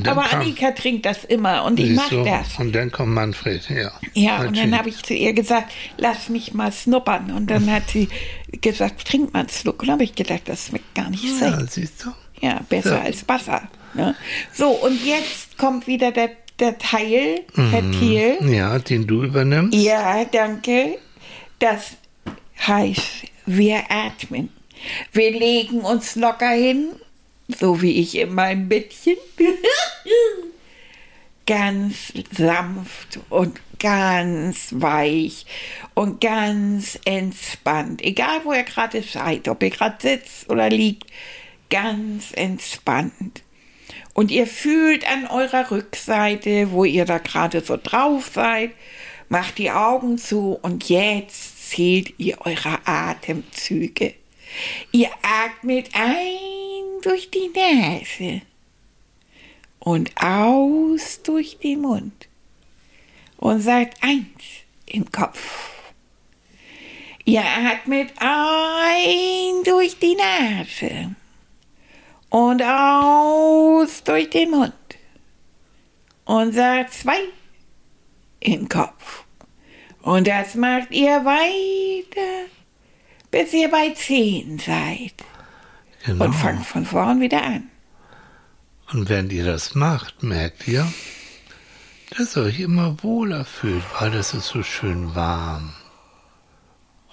Aber 0.06 0.22
kam- 0.22 0.40
Annika 0.40 0.70
trinkt 0.72 1.04
das 1.06 1.24
immer 1.24 1.64
und 1.64 1.78
ich 1.78 1.90
mache 1.94 2.16
du? 2.16 2.24
das. 2.24 2.58
Und 2.58 2.72
dann 2.74 2.90
kommt 2.90 3.12
Manfred, 3.12 3.68
ja. 3.68 3.92
Ja, 4.14 4.40
und 4.42 4.56
dann 4.56 4.76
habe 4.76 4.88
ich 4.88 5.02
zu 5.02 5.12
ihr 5.14 5.32
gesagt, 5.34 5.72
lass 5.98 6.28
mich 6.28 6.54
mal 6.54 6.72
snuppern. 6.72 7.30
Und 7.30 7.48
dann 7.50 7.70
hat 7.70 7.90
sie 7.90 8.08
gesagt, 8.62 9.06
trink 9.06 9.32
mal 9.34 9.40
einen 9.40 9.48
Schluck. 9.50 9.80
Und 9.80 9.88
dann 9.88 9.94
habe 9.94 10.04
ich 10.04 10.14
gedacht, 10.14 10.42
das 10.46 10.66
schmeckt 10.68 10.94
gar 10.94 11.10
nicht 11.10 11.24
Ja, 11.40 11.60
siehst 11.66 12.04
du? 12.04 12.12
Ja, 12.40 12.60
besser 12.68 12.96
Ja. 12.96 13.02
als 13.02 13.28
Wasser. 13.28 13.68
Ne? 13.94 14.14
So, 14.52 14.70
und 14.70 15.04
jetzt 15.04 15.56
kommt 15.58 15.86
wieder 15.86 16.12
der, 16.12 16.30
der 16.60 16.78
Teil, 16.78 17.40
Herr 17.54 17.90
Thiel. 17.90 18.38
Ja, 18.42 18.78
den 18.78 19.06
du 19.06 19.22
übernimmst. 19.24 19.76
Ja, 19.76 20.24
danke. 20.24 20.98
Das 21.58 21.96
heißt, 22.66 23.26
wir 23.46 23.90
atmen. 23.90 24.50
Wir 25.12 25.30
legen 25.30 25.80
uns 25.80 26.16
locker 26.16 26.50
hin, 26.50 26.90
so 27.48 27.80
wie 27.80 28.00
ich 28.00 28.16
in 28.16 28.34
meinem 28.34 28.68
Bettchen. 28.68 29.16
ganz 31.46 32.12
sanft 32.32 33.20
und 33.28 33.60
ganz 33.78 34.68
weich 34.72 35.44
und 35.92 36.20
ganz 36.20 36.98
entspannt. 37.04 38.02
Egal, 38.02 38.40
wo 38.44 38.52
ihr 38.52 38.62
gerade 38.62 39.02
seid, 39.02 39.48
ob 39.48 39.62
ihr 39.62 39.70
gerade 39.70 39.96
sitzt 40.00 40.48
oder 40.48 40.70
liegt, 40.70 41.10
ganz 41.70 42.32
entspannt. 42.32 43.42
Und 44.14 44.30
ihr 44.30 44.46
fühlt 44.46 45.06
an 45.10 45.26
eurer 45.26 45.70
Rückseite, 45.72 46.70
wo 46.70 46.84
ihr 46.84 47.04
da 47.04 47.18
gerade 47.18 47.60
so 47.60 47.76
drauf 47.76 48.30
seid, 48.32 48.70
macht 49.28 49.58
die 49.58 49.72
Augen 49.72 50.18
zu 50.18 50.58
und 50.62 50.88
jetzt 50.88 51.70
zählt 51.70 52.14
ihr 52.18 52.40
eure 52.42 52.78
Atemzüge. 52.86 54.14
Ihr 54.92 55.10
atmet 55.22 55.90
ein 55.94 57.00
durch 57.02 57.28
die 57.30 57.50
Nase 57.54 58.42
und 59.80 60.12
aus 60.16 61.20
durch 61.24 61.58
den 61.58 61.80
Mund 61.80 62.28
und 63.36 63.60
sagt 63.60 64.00
eins 64.02 64.64
im 64.86 65.10
Kopf. 65.10 65.70
Ihr 67.24 67.42
atmet 67.42 68.12
ein 68.18 69.64
durch 69.64 69.98
die 69.98 70.14
Nase 70.14 71.16
und 72.34 72.60
aus 72.64 74.02
durch 74.02 74.28
den 74.30 74.50
Mund 74.50 74.72
und 76.24 76.52
sagt 76.52 76.92
zwei 76.92 77.18
im 78.40 78.68
Kopf. 78.68 79.22
Und 80.02 80.26
das 80.26 80.56
macht 80.56 80.90
ihr 80.90 81.24
weiter, 81.24 82.50
bis 83.30 83.52
ihr 83.52 83.70
bei 83.70 83.90
zehn 83.90 84.58
seid 84.58 85.14
Genau. 86.04 86.24
und 86.24 86.32
fangt 86.32 86.66
von 86.66 86.84
vorn 86.84 87.20
wieder 87.20 87.40
an. 87.44 87.70
Und 88.92 89.08
wenn 89.08 89.30
ihr 89.30 89.44
das 89.44 89.76
macht, 89.76 90.24
merkt 90.24 90.66
ihr, 90.66 90.92
dass 92.18 92.36
ihr 92.36 92.42
euch 92.42 92.58
immer 92.58 93.00
wohler 93.04 93.44
fühlt, 93.44 93.84
weil 94.00 94.10
das 94.10 94.34
ist 94.34 94.48
so 94.48 94.64
schön 94.64 95.14
warm 95.14 95.72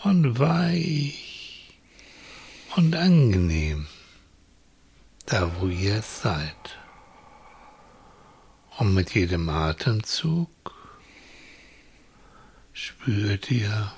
und 0.03 0.39
weich 0.39 1.69
und 2.75 2.95
angenehm, 2.95 3.85
da 5.25 5.51
wo 5.59 5.67
ihr 5.67 6.01
seid. 6.01 6.77
Und 8.77 8.93
mit 8.93 9.13
jedem 9.13 9.49
Atemzug 9.49 10.49
spürt 12.73 13.51
ihr 13.51 13.91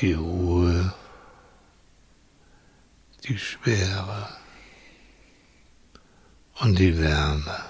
die 0.00 0.14
Ruhe, 0.14 0.92
die 3.24 3.38
Schwere 3.38 4.28
und 6.60 6.78
die 6.78 6.98
Wärme. 6.98 7.60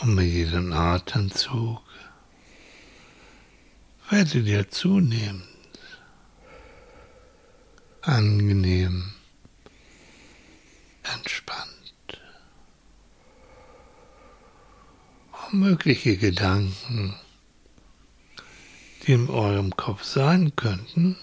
Und 0.00 0.14
mit 0.14 0.26
jedem 0.26 0.72
Atemzug 0.72 1.82
werdet 4.10 4.46
ihr 4.46 4.68
zunehmend 4.68 5.55
angenehm, 8.06 9.12
entspannt. 11.14 11.72
Und 15.50 15.60
mögliche 15.60 16.16
Gedanken, 16.16 17.14
die 19.02 19.12
in 19.12 19.28
eurem 19.28 19.74
Kopf 19.76 20.04
sein 20.04 20.54
könnten, 20.54 21.16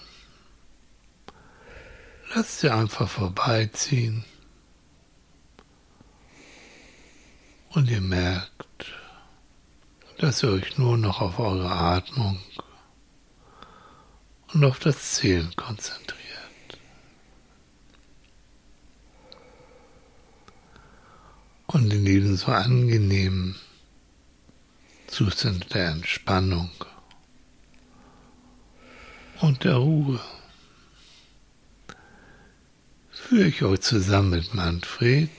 lasst 2.34 2.60
sie 2.60 2.70
einfach 2.70 3.08
vorbeiziehen. 3.08 4.24
Und 7.70 7.90
ihr 7.90 8.00
merkt, 8.00 8.92
dass 10.18 10.42
ihr 10.42 10.50
euch 10.50 10.78
nur 10.78 10.96
noch 10.96 11.20
auf 11.20 11.38
eure 11.38 11.70
Atmung 11.70 12.40
und 14.52 14.64
auf 14.64 14.78
das 14.78 15.14
Zählen 15.14 15.54
konzentriert. 15.56 16.13
Und 21.74 21.92
in 21.92 22.04
diesem 22.04 22.36
so 22.36 22.52
angenehmen 22.52 23.56
Zustand 25.08 25.74
der 25.74 25.88
Entspannung 25.88 26.70
und 29.40 29.64
der 29.64 29.74
Ruhe 29.74 30.20
führe 33.10 33.48
ich 33.48 33.60
euch 33.64 33.80
zusammen 33.80 34.30
mit 34.30 34.54
Manfred 34.54 35.30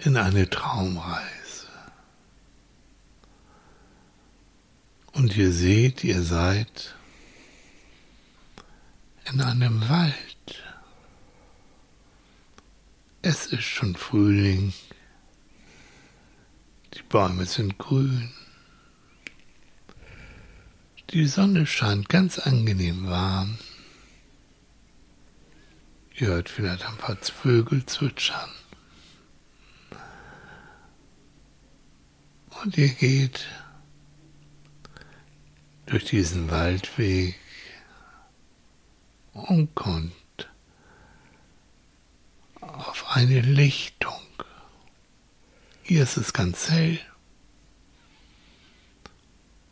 in 0.00 0.16
eine 0.16 0.50
Traumreise. 0.50 1.68
Und 5.12 5.36
ihr 5.36 5.52
seht, 5.52 6.02
ihr 6.02 6.22
seid 6.22 6.96
in 9.32 9.40
einem 9.40 9.88
Wald. 9.88 10.29
Es 13.22 13.46
ist 13.46 13.64
schon 13.64 13.96
Frühling. 13.96 14.72
Die 16.94 17.02
Bäume 17.02 17.44
sind 17.44 17.76
grün. 17.76 18.32
Die 21.10 21.26
Sonne 21.26 21.66
scheint 21.66 22.08
ganz 22.08 22.38
angenehm 22.38 23.08
warm. 23.08 23.58
Ihr 26.14 26.28
hört 26.28 26.48
vielleicht 26.48 26.86
ein 26.86 26.96
paar 26.96 27.16
Vögel 27.16 27.84
zwitschern. 27.84 28.50
Und 32.62 32.78
ihr 32.78 32.88
geht 32.88 33.46
durch 35.86 36.04
diesen 36.06 36.50
Waldweg 36.50 37.36
und 39.32 39.74
kommt 39.74 40.12
auf 42.80 43.16
eine 43.16 43.40
Lichtung. 43.40 44.20
Hier 45.82 46.02
ist 46.02 46.16
es 46.16 46.32
ganz 46.32 46.70
hell 46.70 47.00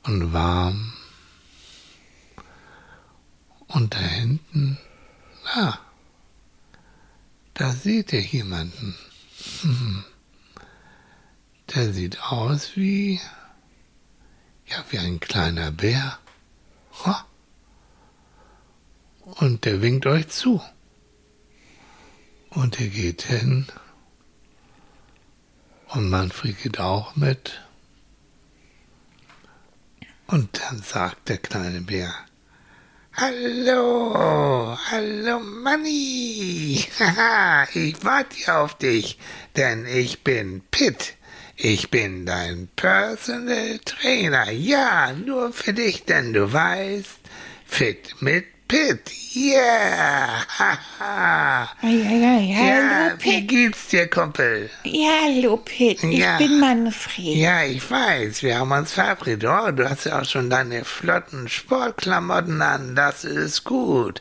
und 0.03 0.33
warm. 0.33 0.93
Und 3.67 3.95
da 3.95 3.99
hinten, 3.99 4.79
ah, 5.45 5.79
da 7.55 7.73
seht 7.73 8.13
ihr 8.13 8.23
jemanden. 8.23 8.97
Der 11.75 11.93
sieht 11.93 12.23
aus 12.23 12.77
wie, 12.77 13.21
ja, 14.67 14.83
wie 14.91 14.99
ein 14.99 15.21
kleiner 15.21 15.71
Bär. 15.71 16.19
Und 19.23 19.67
der 19.67 19.83
winkt 19.83 20.07
euch 20.07 20.29
zu. 20.29 20.63
Und 22.59 22.81
er 22.81 22.89
geht 22.89 23.23
hin. 23.23 23.67
Und 25.91 26.11
Manfred 26.11 26.61
geht 26.61 26.81
auch 26.81 27.15
mit. 27.15 27.63
Und 30.27 30.61
dann 30.61 30.83
sagt 30.83 31.29
der 31.29 31.39
kleine 31.39 31.83
Bär, 31.83 32.13
Hallo, 33.13 34.77
hallo 34.91 35.39
Manni. 35.39 36.85
Haha, 36.99 37.69
ich 37.75 38.05
warte 38.05 38.53
auf 38.53 38.77
dich, 38.77 39.21
denn 39.55 39.87
ich 39.87 40.25
bin 40.25 40.63
Pitt. 40.73 41.15
Ich 41.55 41.91
bin 41.91 42.27
dein 42.27 42.69
Personal 42.75 43.79
Trainer. 43.85 44.51
Ja, 44.51 45.13
nur 45.13 45.53
für 45.53 45.75
dich, 45.75 46.07
denn 46.07 46.33
du 46.33 46.53
weißt, 46.53 47.21
fit 47.67 48.17
mit 48.19 48.47
Pitt. 48.69 49.11
Yeah! 49.35 50.43
Haha! 50.59 51.69
Ei, 51.83 51.87
ei. 51.87 52.53
Ja, 52.53 52.59
Hallo, 52.59 53.17
wie 53.21 53.47
geht's 53.47 53.89
dir, 53.89 54.09
Kumpel? 54.09 54.69
Ja, 54.85 55.09
hallo, 55.25 55.57
Pitt. 55.57 56.03
Ich 56.05 56.19
Ja. 56.19 56.37
bin 56.37 56.61
Manfred. 56.61 57.35
Ja, 57.37 57.63
ich 57.65 57.91
weiß, 57.91 58.43
wir 58.43 58.59
haben 58.59 58.73
uns 58.73 58.93
verabredet. 58.93 59.49
Oh, 59.51 59.71
du 59.71 59.89
hast 59.89 60.05
ja 60.05 60.21
auch 60.21 60.25
schon 60.27 60.51
deine 60.51 60.85
flotten 60.85 61.49
Sportklamotten 61.49 62.61
an. 62.61 62.95
Das 62.95 63.25
ist 63.25 63.65
gut. 63.65 64.21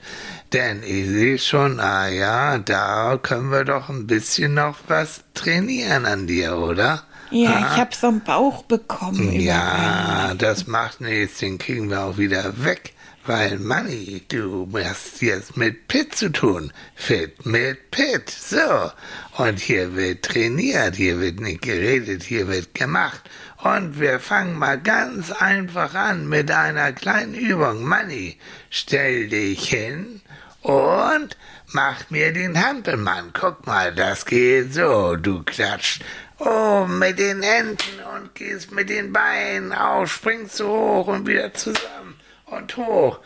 Denn 0.53 0.81
ich 0.81 1.07
sehe 1.07 1.39
schon, 1.39 1.79
ah 1.81 2.07
ja, 2.07 2.57
da 2.57 3.19
können 3.21 3.51
wir 3.51 3.65
doch 3.65 3.89
ein 3.89 4.07
bisschen 4.07 4.53
noch 4.53 4.77
was 4.87 5.21
trainieren 5.33 6.05
an 6.05 6.25
dir, 6.27 6.57
oder? 6.57 7.03
Ja, 7.31 7.49
Ah. 7.51 7.59
ich 7.73 7.79
hab 7.81 7.93
so 7.93 8.07
einen 8.07 8.21
Bauch 8.21 8.63
bekommen. 8.63 9.33
Ja, 9.41 10.33
das 10.37 10.67
macht 10.67 11.01
nichts, 11.01 11.39
den 11.39 11.57
kriegen 11.57 11.89
wir 11.89 12.01
auch 12.03 12.17
wieder 12.17 12.63
weg. 12.63 12.93
Weil, 13.27 13.59
Manni, 13.59 14.23
du 14.29 14.69
hast 14.81 15.21
jetzt 15.21 15.57
mit 15.57 15.89
Pitt 15.89 16.15
zu 16.15 16.31
tun. 16.31 16.71
Fit 16.95 17.45
mit 17.45 17.91
Pitt. 17.91 18.29
So. 18.29 18.89
Und 19.35 19.59
hier 19.59 19.97
wird 19.97 20.23
trainiert, 20.23 20.95
hier 20.95 21.19
wird 21.19 21.41
nicht 21.41 21.61
geredet, 21.61 22.23
hier 22.23 22.47
wird 22.47 22.73
gemacht. 22.73 23.29
Und 23.57 23.99
wir 23.99 24.21
fangen 24.21 24.57
mal 24.57 24.79
ganz 24.79 25.33
einfach 25.33 25.93
an 25.93 26.29
mit 26.29 26.49
einer 26.51 26.93
kleinen 26.93 27.33
Übung. 27.33 27.83
Manni, 27.83 28.37
stell 28.69 29.27
dich 29.27 29.67
hin 29.67 30.21
und 30.61 31.35
mach 31.73 32.09
mir 32.09 32.31
den 32.31 32.57
Hampelmann. 32.57 33.31
Guck 33.33 33.67
mal, 33.67 33.93
das 33.93 34.25
geht 34.25 34.73
so. 34.73 35.17
Du 35.17 35.43
klatscht 35.43 36.01
oh, 36.39 36.85
mit 36.87 37.19
den 37.19 37.41
Händen 37.43 37.99
und 38.15 38.35
gehst 38.35 38.71
mit 38.71 38.89
den 38.89 39.11
Beinen 39.11 39.73
auf, 39.73 40.13
springst 40.13 40.61
du 40.61 40.67
hoch 40.67 41.07
und 41.07 41.27
wieder 41.27 41.53
zusammen 41.53 42.16
und 42.47 42.77
hoch. 42.77 43.19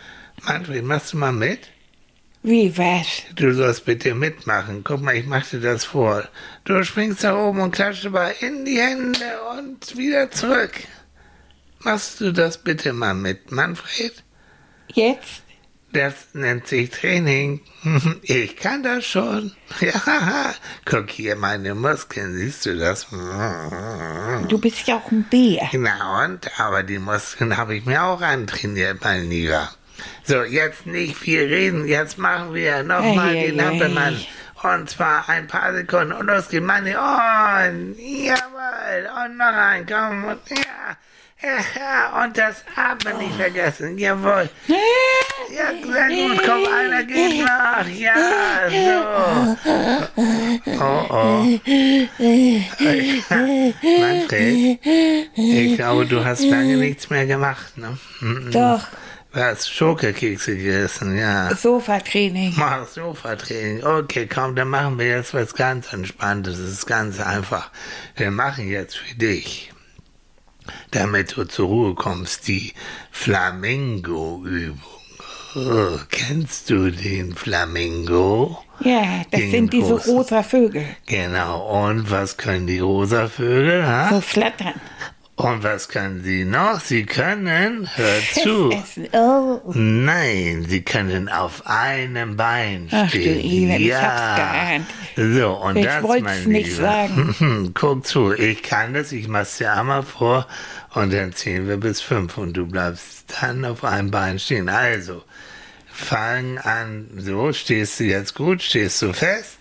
Manfred, 0.44 0.84
machst 0.84 1.14
du 1.14 1.18
mal 1.18 1.32
mit? 1.32 1.70
Wie 2.44 2.76
was? 2.76 3.24
Du 3.36 3.54
sollst 3.54 3.86
bitte 3.86 4.16
mitmachen. 4.16 4.84
Guck 4.84 5.02
mal, 5.02 5.16
ich 5.16 5.28
mach 5.28 5.46
dir 5.46 5.60
das 5.60 5.86
vor. 5.86 6.28
Du 6.64 6.84
springst 6.84 7.24
da 7.24 7.36
oben 7.36 7.62
und 7.62 7.72
klatscht 7.72 8.06
dabei 8.06 8.34
in 8.40 8.66
die 8.66 8.80
Hände 8.80 9.26
und 9.58 9.96
wieder 9.96 10.32
zurück. 10.32 10.74
Machst 11.80 12.20
du 12.20 12.32
das 12.32 12.58
bitte 12.58 12.94
mal 12.94 13.14
mit, 13.14 13.52
Manfred? 13.52 14.24
Jetzt? 14.94 15.44
Das 15.94 16.14
nennt 16.34 16.68
sich 16.68 16.90
Training. 16.90 17.62
Ich 18.22 18.56
kann 18.58 18.84
das 18.84 19.06
schon. 19.06 19.54
Ja, 19.80 20.54
guck 20.86 21.10
hier 21.10 21.36
meine 21.36 21.74
Muskeln, 21.76 22.34
siehst 22.34 22.66
du 22.66 22.78
das? 22.78 23.08
Du 24.48 24.58
bist 24.58 24.88
ja 24.88 24.98
auch 24.98 25.12
ein 25.12 25.24
Bär. 25.30 25.70
Na 25.74 26.24
und? 26.24 26.60
Aber 26.60 26.84
die 26.84 27.00
Muskeln 27.00 27.58
habe 27.58 27.76
ich 27.76 27.86
mir 27.86 28.04
auch 28.04 28.22
antrainiert, 28.22 29.04
mein 29.04 29.30
Lieber. 29.30 29.70
So, 30.24 30.44
jetzt 30.44 30.86
nicht 30.86 31.16
viel 31.16 31.44
reden, 31.44 31.88
jetzt 31.88 32.18
machen 32.18 32.54
wir 32.54 32.84
nochmal 32.84 33.36
Ei, 33.36 33.48
den. 33.48 33.64
Hampelmann. 33.64 34.20
Und 34.64 34.90
zwar 34.90 35.28
ein 35.28 35.48
paar 35.48 35.74
Sekunden. 35.74 36.14
Und 36.14 36.28
los 36.28 36.50
geht 36.50 36.64
meine 36.64 36.96
Ohren. 36.98 37.96
Jawohl. 37.98 39.10
Und 39.26 39.38
noch 39.38 39.46
ein, 39.46 39.86
komm. 39.88 40.26
Und, 40.26 40.40
ja. 40.50 40.98
Und 42.24 42.38
das 42.38 42.64
Atmen 42.76 43.18
nicht 43.18 43.36
vergessen. 43.36 43.98
Jawohl. 43.98 44.50
Ja, 44.68 45.72
sehr 45.84 46.08
gut. 46.10 46.42
Komm, 46.46 46.66
einer 46.74 47.04
geht 47.04 47.44
nach. 47.44 47.88
Ja, 47.90 48.16
so. 48.70 49.58
Oh, 50.80 51.06
oh. 51.10 51.46
Manfred, 54.00 54.80
ich 55.36 55.76
glaube, 55.76 56.06
du 56.06 56.24
hast 56.24 56.44
lange 56.44 56.78
nichts 56.78 57.10
mehr 57.10 57.26
gemacht, 57.26 57.78
ne? 57.78 57.98
Mhm. 58.22 58.52
Doch, 58.52 58.82
Was? 59.34 59.70
Schokokekse 59.70 60.58
gegessen, 60.58 61.18
ja. 61.18 61.54
Sofatraining. 61.56 62.54
Mach 62.58 62.86
Sofatraining. 62.88 63.84
Okay, 63.84 64.28
komm, 64.28 64.56
dann 64.56 64.68
machen 64.68 65.00
wir 65.00 65.08
jetzt 65.08 65.34
was 65.34 65.54
ganz 65.54 65.92
Entspanntes. 65.94 66.58
Das 66.58 66.70
ist 66.70 66.86
ganz 66.86 67.20
einfach. 67.20 67.72
Wir 68.18 68.30
machen 68.32 68.68
jetzt 68.70 68.98
für 68.98 69.16
dich, 69.16 69.72
damit 70.92 71.36
du 71.38 71.46
zur 71.46 71.68
Ruhe 71.68 71.96
kommst, 71.96 72.48
die 72.48 72.74
Flamingo-Übung. 73.12 74.80
Oh, 75.54 75.98
kennst 76.10 76.70
du 76.70 76.92
den 76.92 77.36
Flamingo? 77.36 78.58
Ja, 78.80 79.22
das 79.30 79.40
Den 79.42 79.52
sind 79.52 79.74
diese 79.74 79.96
großen. 79.96 80.16
rosa 80.16 80.44
Vögel. 80.44 80.86
Genau. 81.06 81.88
Und 81.90 82.10
was 82.10 82.38
können 82.38 82.68
die 82.68 82.80
rosa 82.80 83.28
Vögel? 83.28 83.86
Ha? 83.86 84.10
So 84.10 84.22
flattern. 84.22 84.74
Und 85.44 85.64
was 85.64 85.90
können 85.90 86.24
sie 86.24 86.46
noch? 86.46 86.80
Sie 86.82 87.06
können, 87.06 87.90
hör 87.96 88.20
zu. 88.44 88.72
Oh. 89.14 89.72
Nein, 89.74 90.66
sie 90.68 90.82
können 90.84 91.30
auf 91.30 91.64
einem 91.66 92.38
Bein 92.38 92.88
stehen. 92.90 93.06
Ach 93.08 93.12
du 93.12 93.20
ich 93.20 93.80
ja. 93.88 94.02
hab's 94.02 94.86
geahnt. 95.16 95.36
So, 95.36 95.50
und 95.54 95.78
Ich 95.78 95.86
das, 95.86 96.04
mein 96.22 96.44
nicht 96.46 96.70
Lieber. 96.72 96.82
sagen. 96.82 97.72
Guck 97.74 98.06
zu, 98.06 98.34
ich 98.34 98.62
kann 98.62 98.94
das, 98.94 99.12
ich 99.12 99.28
mach's 99.28 99.58
dir 99.58 99.74
einmal 99.74 100.04
vor 100.04 100.48
und 100.94 101.12
dann 101.12 101.34
zählen 101.34 101.68
wir 101.68 101.78
bis 101.78 102.02
fünf 102.02 102.38
und 102.38 102.54
du 102.54 102.68
bleibst 102.68 103.34
dann 103.42 103.66
auf 103.66 103.84
einem 103.84 104.12
Bein 104.12 104.38
stehen. 104.40 104.70
Also, 104.70 105.24
fang 105.88 106.58
an, 106.60 107.08
so, 107.18 107.52
stehst 107.54 108.00
du 108.00 108.04
jetzt 108.04 108.36
gut, 108.36 108.62
stehst 108.62 109.02
du 109.02 109.12
fest? 109.14 109.58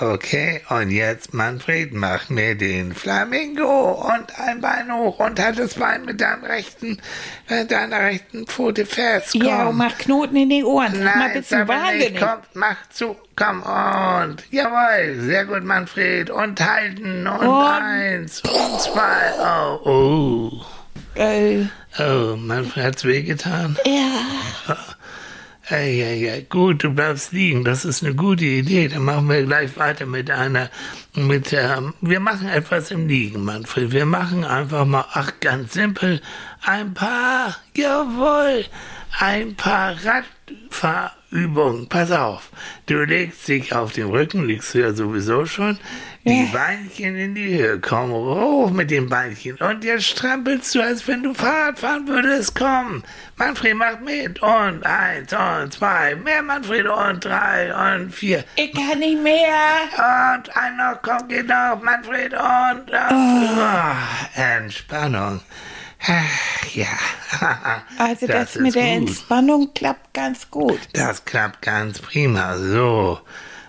Okay, 0.00 0.60
und 0.68 0.90
jetzt, 0.92 1.34
Manfred, 1.34 1.92
mach 1.92 2.28
mir 2.28 2.54
den 2.54 2.94
Flamingo 2.94 3.92
und 4.14 4.38
ein 4.38 4.60
Bein 4.60 4.92
hoch 4.94 5.18
und 5.18 5.40
halt 5.40 5.58
das 5.58 5.74
Bein 5.74 6.04
mit 6.04 6.20
deinem 6.20 6.44
rechten, 6.44 6.98
mit 7.48 7.70
deiner 7.72 7.98
rechten 7.98 8.46
Pfote 8.46 8.86
fest. 8.86 9.32
Komm. 9.32 9.42
Ja, 9.42 9.66
und 9.66 9.76
mach 9.76 9.98
Knoten 9.98 10.36
in 10.36 10.50
die 10.50 10.62
Ohren. 10.62 11.02
Nein, 11.02 11.18
mal 11.18 11.34
nicht, 11.34 11.50
wahnsinnig? 11.50 12.16
komm, 12.20 12.38
mach 12.54 12.76
zu, 12.90 13.16
komm 13.34 13.62
und, 13.62 14.44
jawohl, 14.52 15.20
sehr 15.20 15.44
gut, 15.46 15.64
Manfred, 15.64 16.30
und 16.30 16.60
halten, 16.60 17.26
und, 17.26 17.46
Und- 17.48 17.64
eins, 17.66 18.40
und 18.42 18.80
zwei, 18.80 19.32
oh, 19.40 19.80
oh, 19.84 21.20
Äh, 21.20 21.64
oh, 21.98 22.36
Manfred 22.36 22.84
hat's 22.84 23.04
wehgetan? 23.04 23.76
ja. 23.84 24.76
Ey, 25.70 26.00
ey, 26.00 26.26
ey, 26.26 26.46
gut, 26.48 26.82
du 26.82 26.94
bleibst 26.94 27.32
liegen, 27.32 27.62
das 27.62 27.84
ist 27.84 28.02
eine 28.02 28.14
gute 28.14 28.46
Idee, 28.46 28.88
dann 28.88 29.02
machen 29.02 29.28
wir 29.28 29.44
gleich 29.44 29.76
weiter 29.76 30.06
mit 30.06 30.30
einer, 30.30 30.70
mit, 31.14 31.52
ähm, 31.52 31.92
wir 32.00 32.20
machen 32.20 32.48
etwas 32.48 32.90
im 32.90 33.06
Liegen, 33.06 33.44
Manfred, 33.44 33.92
wir 33.92 34.06
machen 34.06 34.46
einfach 34.46 34.86
mal, 34.86 35.04
ach, 35.12 35.30
ganz 35.40 35.74
simpel, 35.74 36.22
ein 36.62 36.94
paar, 36.94 37.54
jawohl, 37.76 38.64
ein 39.18 39.56
paar 39.56 39.94
Radfahrübungen, 40.02 41.86
pass 41.90 42.12
auf, 42.12 42.48
du 42.86 43.04
legst 43.04 43.46
dich 43.46 43.74
auf 43.74 43.92
den 43.92 44.08
Rücken, 44.08 44.46
liegst 44.46 44.72
du 44.72 44.78
ja 44.78 44.94
sowieso 44.94 45.44
schon, 45.44 45.78
die. 46.28 46.46
Beinchen 46.52 47.16
in 47.16 47.34
die 47.34 47.58
Höhe, 47.58 47.78
komm 47.80 48.10
hoch 48.12 48.70
mit 48.70 48.90
den 48.90 49.08
Beinchen 49.08 49.56
und 49.56 49.84
jetzt 49.84 50.04
strampelst 50.04 50.74
du, 50.74 50.80
als 50.82 51.06
wenn 51.08 51.22
du 51.22 51.34
Fahrrad 51.34 51.78
fahren 51.78 52.06
würdest, 52.06 52.54
komm, 52.54 53.02
Manfred 53.36 53.74
macht 53.76 54.02
mit 54.02 54.40
und 54.42 54.84
eins 54.84 55.32
und 55.32 55.72
zwei, 55.72 56.14
mehr 56.16 56.42
Manfred 56.42 56.86
und 56.86 57.24
drei 57.24 57.96
und 57.96 58.12
vier 58.12 58.44
Ich 58.56 58.72
kann 58.72 58.98
nicht 58.98 59.22
mehr. 59.22 59.54
und 59.96 60.56
ein 60.56 60.76
noch, 60.76 61.00
komm, 61.02 61.28
geht 61.28 61.46
noch, 61.48 61.80
Manfred 61.82 62.32
und 62.32 62.90
oh. 62.90 64.40
Entspannung. 64.40 65.40
Ja, 66.74 66.86
Also 67.98 68.26
das, 68.28 68.54
mit 68.54 68.68
ist 68.68 68.74
der 68.76 68.82
gut. 68.98 69.08
Entspannung 69.08 69.74
klappt 69.74 70.14
ganz 70.14 70.48
gut. 70.50 70.78
Das 70.92 71.24
klappt 71.24 71.62
ganz 71.62 71.98
prima. 72.00 72.56
So, 72.56 73.18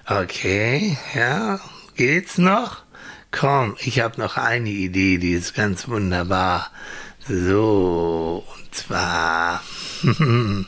okay, 0.05 0.97
ja, 1.15 1.59
geht's 1.99 2.37
noch? 2.37 2.83
Komm, 3.29 3.75
ich 3.81 3.99
habe 3.99 4.21
noch 4.21 4.37
eine 4.37 4.69
Idee, 4.69 5.17
die 5.17 5.33
ist 5.33 5.53
ganz 5.53 5.89
wunderbar. 5.89 6.71
So, 7.27 8.45
und 8.55 8.73
zwar, 8.73 9.61
und 10.03 10.67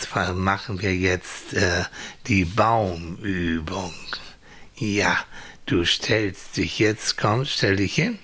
zwar 0.00 0.32
machen 0.32 0.80
wir 0.80 0.96
jetzt 0.96 1.52
äh, 1.52 1.84
die 2.28 2.46
Baumübung. 2.46 3.92
Ja, 4.76 5.18
du 5.66 5.84
stellst 5.84 6.56
dich 6.56 6.78
jetzt, 6.78 7.18
komm, 7.18 7.44
stell 7.44 7.76
dich 7.76 7.94
hin. 7.94 8.18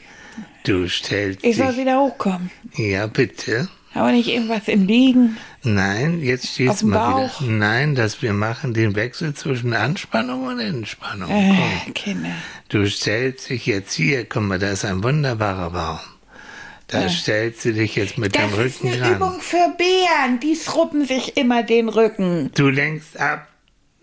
Du 0.65 0.89
stellst 0.89 1.45
Ich 1.45 1.59
soll 1.59 1.69
dich. 1.69 1.77
wieder 1.77 2.01
hochkommen. 2.01 2.51
Ja, 2.75 3.07
bitte. 3.07 3.69
Aber 3.95 4.11
nicht 4.13 4.29
irgendwas 4.29 4.67
im 4.69 4.87
Liegen. 4.87 5.37
Nein, 5.63 6.21
jetzt 6.21 6.45
Auf 6.45 6.51
stehst 6.51 6.83
du 6.83 6.87
dem 6.87 6.91
mal 6.91 7.11
Bauch? 7.13 7.41
wieder. 7.41 7.53
Nein, 7.53 7.95
dass 7.95 8.21
wir 8.23 8.33
machen 8.33 8.75
den 8.75 8.97
Wechsel 8.97 9.35
zwischen 9.35 9.73
Anspannung 9.73 10.47
und 10.47 10.59
Entspannung. 10.61 11.31
Äh, 11.31 11.55
Komm. 11.85 11.95
Kinder. 11.95 12.31
Du 12.69 12.87
stellst 12.91 13.49
dich 13.51 13.67
jetzt 13.67 13.95
hier, 13.95 14.25
guck 14.25 14.43
mal, 14.43 14.59
da 14.59 14.71
ist 14.71 14.85
ein 14.85 15.03
wunderbarer 15.03 15.71
Baum. 15.71 16.01
Da 16.89 17.09
stellst 17.09 17.65
du 17.65 17.73
dich 17.73 17.97
jetzt 17.97 18.19
mit 18.19 18.37
Das 18.37 18.43
dem 18.43 18.51
ist 18.51 18.59
Rücken 18.83 18.93
eine 18.93 19.03
ran. 19.03 19.17
Übung 19.17 19.41
für 19.41 19.75
Bären. 19.79 20.39
Die 20.41 20.55
schrubben 20.55 21.07
sich 21.07 21.37
immer 21.37 21.63
den 21.63 21.89
Rücken. 21.89 22.51
Du 22.55 22.69
lenkst 22.69 23.19
ab, 23.19 23.49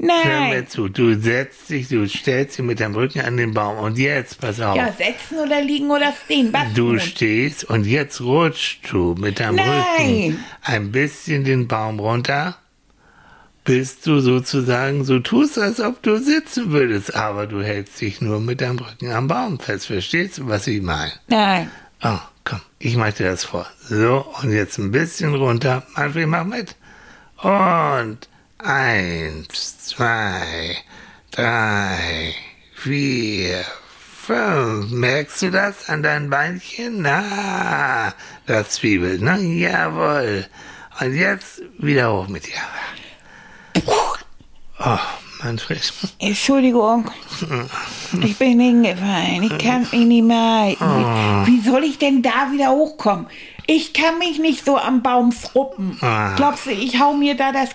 hör 0.02 0.42
mir 0.42 0.50
Nein. 0.56 0.68
zu. 0.68 0.90
Du 0.90 1.20
setzt 1.20 1.70
dich, 1.70 1.88
du 1.90 2.08
stellst 2.08 2.58
dich 2.58 2.66
mit 2.66 2.80
dem 2.80 2.96
Rücken 2.96 3.22
an 3.22 3.38
den 3.38 3.54
Baum. 3.54 3.78
Und 3.78 3.98
jetzt, 3.98 4.40
pass 4.42 4.60
auf. 4.60 4.76
Ja, 4.76 4.92
setzen 4.92 5.40
oder 5.40 5.62
liegen 5.62 5.90
oder 5.92 6.14
stehen. 6.26 6.52
Was 6.52 6.74
Du 6.74 6.90
nun? 6.90 7.00
stehst 7.00 7.64
und 7.66 7.86
jetzt 7.86 8.22
rutschst 8.22 8.80
du 8.92 9.16
mit 9.18 9.40
deinem 9.40 9.56
Nein. 9.56 9.68
Rücken 10.00 10.44
ein 10.64 10.92
bisschen 10.92 11.44
den 11.44 11.68
Baum 11.68 12.00
runter 12.00 12.58
bist 13.64 14.08
du 14.08 14.20
sozusagen, 14.22 15.06
so 15.06 15.20
tust, 15.20 15.60
als 15.60 15.80
ob 15.80 16.02
du 16.02 16.18
sitzen 16.18 16.72
würdest, 16.72 17.16
aber 17.16 17.46
du 17.46 17.62
hältst 17.62 18.02
dich 18.02 18.20
nur 18.20 18.40
mit 18.40 18.60
deinem 18.60 18.80
Rücken 18.80 19.12
am 19.12 19.28
Baum 19.28 19.60
fest. 19.60 19.86
Verstehst 19.86 20.40
du, 20.40 20.48
was 20.48 20.66
ich 20.66 20.82
meine? 20.82 21.12
Nein. 21.28 21.70
Oh, 22.04 22.18
komm, 22.44 22.62
ich 22.80 22.96
mach 22.98 23.14
dir 23.14 23.30
das 23.30 23.44
vor. 23.44 23.68
So, 23.88 24.26
und 24.42 24.52
jetzt 24.52 24.80
ein 24.80 24.90
bisschen 24.92 25.36
runter. 25.36 25.84
Manfred, 25.96 26.28
mach 26.28 26.44
mit. 26.44 26.76
Und 27.44 28.18
eins, 28.64 29.80
zwei, 29.88 30.76
drei, 31.32 32.34
vier, 32.76 33.64
fünf. 34.26 34.92
Merkst 34.92 35.42
du 35.42 35.52
das 35.52 35.90
an 35.90 36.04
deinen 36.04 36.30
Beinchen? 36.30 37.02
Na, 37.02 38.14
das 38.46 38.72
zwiebelt, 38.72 39.22
ne? 39.22 39.38
Jawohl. 39.40 40.46
Und 41.00 41.16
jetzt 41.16 41.62
wieder 41.78 42.14
hoch 42.14 42.28
mit 42.28 42.46
dir. 42.48 42.54
Oh, 44.80 44.98
Manfred. 45.44 45.94
Entschuldigung. 46.20 47.10
Ich 48.22 48.38
bin 48.38 48.60
hingefallen. 48.60 49.44
Ich 49.44 49.58
kann 49.58 49.84
mich 49.84 49.94
nicht 50.06 50.24
mehr 50.26 50.38
halten. 50.38 51.46
Wie 51.46 51.62
soll 51.62 51.86
ich 51.86 51.98
denn 51.98 52.22
da 52.22 52.52
wieder 52.52 52.72
hochkommen? 52.72 53.26
Ich 53.74 53.94
kann 53.94 54.20
mich 54.20 54.38
nicht 54.38 54.66
so 54.66 54.78
am 54.78 55.02
Baum 55.02 55.32
fruppen. 55.32 55.98
Ah. 56.02 56.36
Glaubst 56.36 56.66
du, 56.66 56.72
ich 56.72 57.00
hau 57.00 57.14
mir 57.14 57.38
da 57.38 57.54
das, 57.54 57.70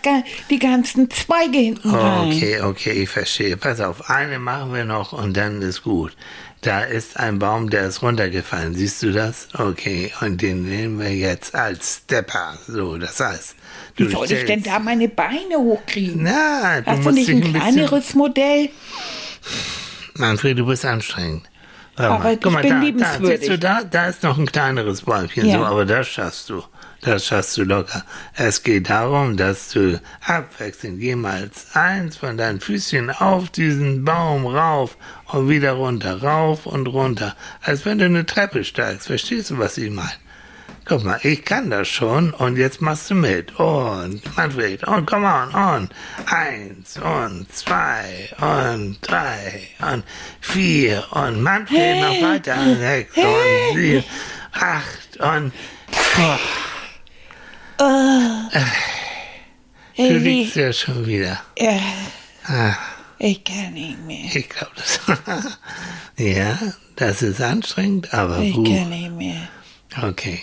die 0.51 0.59
ganzen 0.59 1.11
Zweige 1.11 1.57
hinten 1.57 1.89
rein? 1.89 2.29
Okay, 2.29 2.61
okay, 2.61 2.91
ich 2.91 3.09
verstehe. 3.09 3.57
Pass 3.57 3.81
auf, 3.81 4.11
eine 4.11 4.39
machen 4.39 4.75
wir 4.75 4.85
noch 4.85 5.15
und 5.15 5.35
dann 5.39 5.63
ist 5.63 5.83
gut. 5.85 6.15
Da 6.61 6.83
ist 6.83 7.19
ein 7.19 7.39
Baum, 7.39 7.71
der 7.71 7.87
ist 7.87 8.03
runtergefallen. 8.03 8.75
Siehst 8.75 9.03
du 9.03 9.11
das? 9.11 9.49
Okay, 9.55 10.13
und 10.21 10.43
den 10.43 10.69
nehmen 10.69 11.01
wir 11.01 11.15
jetzt 11.15 11.55
als 11.55 12.03
Stepper. 12.05 12.59
So, 12.67 12.99
das 12.99 13.19
heißt, 13.19 13.55
du 13.97 14.07
Wie 14.07 14.13
soll 14.13 14.31
ich 14.31 14.45
denn 14.45 14.63
da 14.63 14.79
meine 14.79 15.09
Beine 15.09 15.57
hochkriegen? 15.57 16.25
Na, 16.25 16.83
du 16.83 16.91
Hast 16.91 16.99
du 16.99 17.03
musst 17.05 17.17
nicht 17.17 17.31
ein 17.31 17.41
kleineres 17.41 18.15
Modell? 18.15 18.69
Manfred, 20.13 20.59
du 20.59 20.67
bist 20.67 20.85
anstrengend. 20.85 21.49
Warte 21.97 22.13
Aber 22.15 22.33
ich 22.33 22.41
bin 22.41 22.53
da, 22.53 22.63
da, 22.63 22.79
liebenswürdig. 22.81 23.39
siehst 23.41 23.51
du, 23.51 23.59
da, 23.59 23.83
da 23.85 24.07
ist 24.07 24.23
noch 24.23 24.39
ein 24.39 24.47
kleineres 24.47 25.03
Bäumchen, 25.03 25.47
Ja. 25.47 25.59
so, 25.59 25.65
aber 25.65 25.85
das 25.87 26.07
schaffst 26.09 26.51
du. 26.51 26.63
Das 27.03 27.27
schaffst 27.27 27.57
du 27.57 27.65
locker. 27.65 28.05
Es 28.35 28.63
geht 28.63 28.89
darum, 28.91 29.37
dass 29.37 29.69
du 29.71 30.01
abwechselnd 30.27 31.01
jemals 31.01 31.67
eins 31.75 32.17
von 32.17 32.37
deinen 32.37 32.61
Füßchen 32.61 33.11
auf 33.11 33.51
diesen 33.51 34.05
Baum 34.05 34.47
rauf 34.47 34.97
und 35.27 35.49
wieder 35.49 35.73
runter, 35.73 36.23
rauf 36.23 36.67
und 36.67 36.87
runter. 36.89 37.37
Als 37.63 37.85
wenn 37.85 37.99
du 37.99 38.07
eine 38.07 38.27
Treppe 38.27 38.65
steigst. 38.65 39.07
Verstehst 39.07 39.51
du, 39.51 39.59
was 39.59 39.79
ich 39.79 39.91
meine? 39.91 40.11
Guck 40.89 41.03
mal, 41.03 41.19
ich 41.25 41.45
kann 41.45 41.69
das 41.71 41.89
schon 41.89 42.33
und 42.33 42.57
jetzt 42.57 42.81
machst 42.81 43.11
du 43.11 43.15
mit. 43.17 43.59
Und 43.59 44.21
Manfred, 44.37 44.85
und 44.85 45.05
komm 45.07 45.25
on, 45.25 45.53
und 45.53 45.91
eins 46.27 46.97
und 46.99 47.53
zwei 47.53 48.29
und 48.41 48.99
drei 49.03 49.63
und 49.81 50.05
vier 50.41 51.05
und 51.11 51.43
Manfred 51.43 52.01
noch 52.01 52.21
weiter, 52.21 52.77
sechs 52.77 53.17
und 53.17 53.75
sieben, 53.77 54.05
acht 54.53 55.17
und 55.17 55.53
du 59.97 60.03
Äh, 60.03 60.19
liegst 60.19 60.55
ja 60.57 60.73
schon 60.73 61.05
wieder. 61.07 61.41
äh, 61.57 61.81
Ah, 62.49 62.77
ich 63.19 63.43
kann 63.43 63.73
nicht 63.73 63.99
mehr. 64.07 64.27
ich 64.33 64.49
glaube 64.49 64.71
das. 64.77 65.01
ja, 66.17 66.57
das 66.95 67.23
ist 67.23 67.41
anstrengend, 67.41 68.15
aber 68.15 68.39
Ich 68.39 68.55
gut. 68.55 68.69
kann 68.69 68.89
nicht 68.91 69.11
mehr. 69.11 69.49
Okay. 70.01 70.41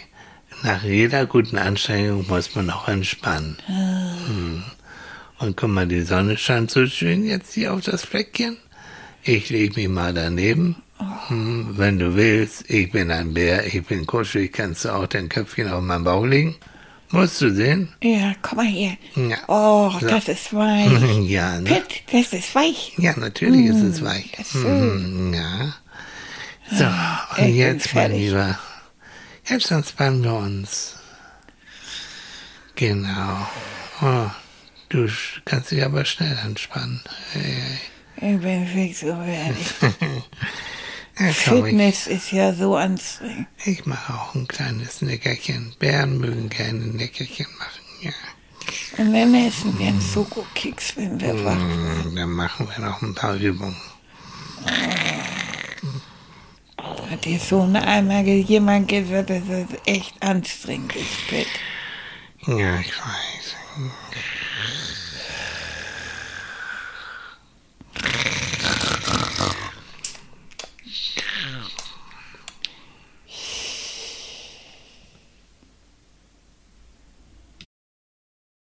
Nach 0.63 0.83
jeder 0.83 1.25
guten 1.25 1.57
Anstrengung 1.57 2.25
muss 2.27 2.55
man 2.55 2.69
auch 2.69 2.87
entspannen. 2.87 3.57
Hm. 3.65 4.63
Und 5.39 5.57
guck 5.57 5.69
mal, 5.69 5.87
die 5.87 6.03
Sonne 6.03 6.37
scheint 6.37 6.71
so 6.71 6.85
schön 6.87 7.25
jetzt 7.25 7.53
hier 7.53 7.73
auf 7.73 7.81
das 7.81 8.03
Fleckchen. 8.05 8.57
Ich 9.23 9.49
lege 9.49 9.75
mich 9.75 9.89
mal 9.89 10.13
daneben. 10.13 10.77
Hm, 11.27 11.73
wenn 11.77 11.99
du 11.99 12.15
willst, 12.15 12.69
ich 12.69 12.91
bin 12.91 13.11
ein 13.11 13.33
Bär, 13.33 13.65
ich 13.65 13.83
bin 13.85 14.05
kuschelig, 14.05 14.53
kannst 14.53 14.85
du 14.85 14.89
auch 14.93 15.07
dein 15.07 15.27
Köpfchen 15.27 15.69
auf 15.69 15.81
meinen 15.81 16.05
Bauch 16.05 16.25
legen. 16.25 16.55
Musst 17.11 17.41
du 17.41 17.53
sehen? 17.53 17.89
Ja, 18.01 18.33
komm 18.41 18.57
mal 18.57 18.65
her. 18.65 18.93
Ja. 19.15 19.37
Oh, 19.47 19.91
So. 19.99 20.07
das 20.07 20.29
ist 20.29 20.53
weich. 20.53 20.89
ja, 21.29 21.59
ne? 21.59 21.69
Pitt, 21.69 22.03
das 22.11 22.33
ist 22.33 22.55
weich. 22.55 22.93
Ja, 22.97 23.13
natürlich 23.17 23.65
ist 23.67 23.81
es 23.83 24.03
weich. 24.03 24.31
das 24.37 24.47
ist 24.47 24.61
schön. 24.61 25.27
Mhm, 25.29 25.33
ja. 25.33 25.73
So, 26.71 26.85
ich 26.85 27.39
und 27.39 27.45
bin 27.47 27.55
jetzt, 27.57 27.93
mein. 27.93 28.13
Lieber, 28.13 28.57
jetzt 29.45 29.71
entspannen 29.71 30.23
wir 30.23 30.33
uns. 30.33 30.95
Genau. 32.75 33.47
Oh, 34.01 34.29
du 34.89 35.07
kannst 35.45 35.71
dich 35.71 35.83
aber 35.83 36.05
schnell 36.05 36.37
entspannen. 36.43 37.01
Hey, 37.31 37.79
Ich 38.17 38.39
bin 38.41 38.67
fix 38.67 39.03
und 39.03 39.23
fertig. 39.23 39.67
hey. 39.99 40.23
Ja, 41.19 41.25
komm, 41.45 41.57
ich, 41.57 41.63
Fitness 41.65 42.07
ist 42.07 42.31
ja 42.31 42.53
so 42.53 42.75
anstrengend. 42.75 43.47
ich 43.65 43.85
mache 43.85 44.13
auch 44.15 44.33
ein 44.33 44.47
kleines 44.47 45.03
Nickerchen. 45.03 45.75
Bären 45.77 46.17
mögen 46.17 46.49
gerne 46.49 46.79
Nickerchen 46.79 47.45
machen, 47.59 47.81
ja. 48.01 48.11
Und 48.97 49.13
dann 49.13 49.35
essen 49.35 49.77
wir 49.77 49.87
einen 49.89 50.01
Schokokeks, 50.01 50.97
wenn 50.97 51.19
wir 51.21 51.45
wach 51.45 51.55
Mm, 51.55 52.15
Dann 52.15 52.31
machen 52.31 52.67
wir 52.75 52.83
noch 52.83 53.01
ein 53.03 53.13
paar 53.13 53.35
Übungen. 53.35 53.75
Hat 57.01 57.25
dir 57.25 57.39
so 57.39 57.61
einmal 57.61 58.23
ge- 58.23 58.41
jemand 58.41 58.87
gesagt, 58.87 59.29
dass 59.29 59.43
das 59.47 59.79
echt 59.85 60.21
anstrengend 60.21 60.95
ist, 60.95 61.27
Pitt? 61.27 61.47
Ja, 62.45 62.79
ich 62.79 62.91
weiß. 62.99 63.55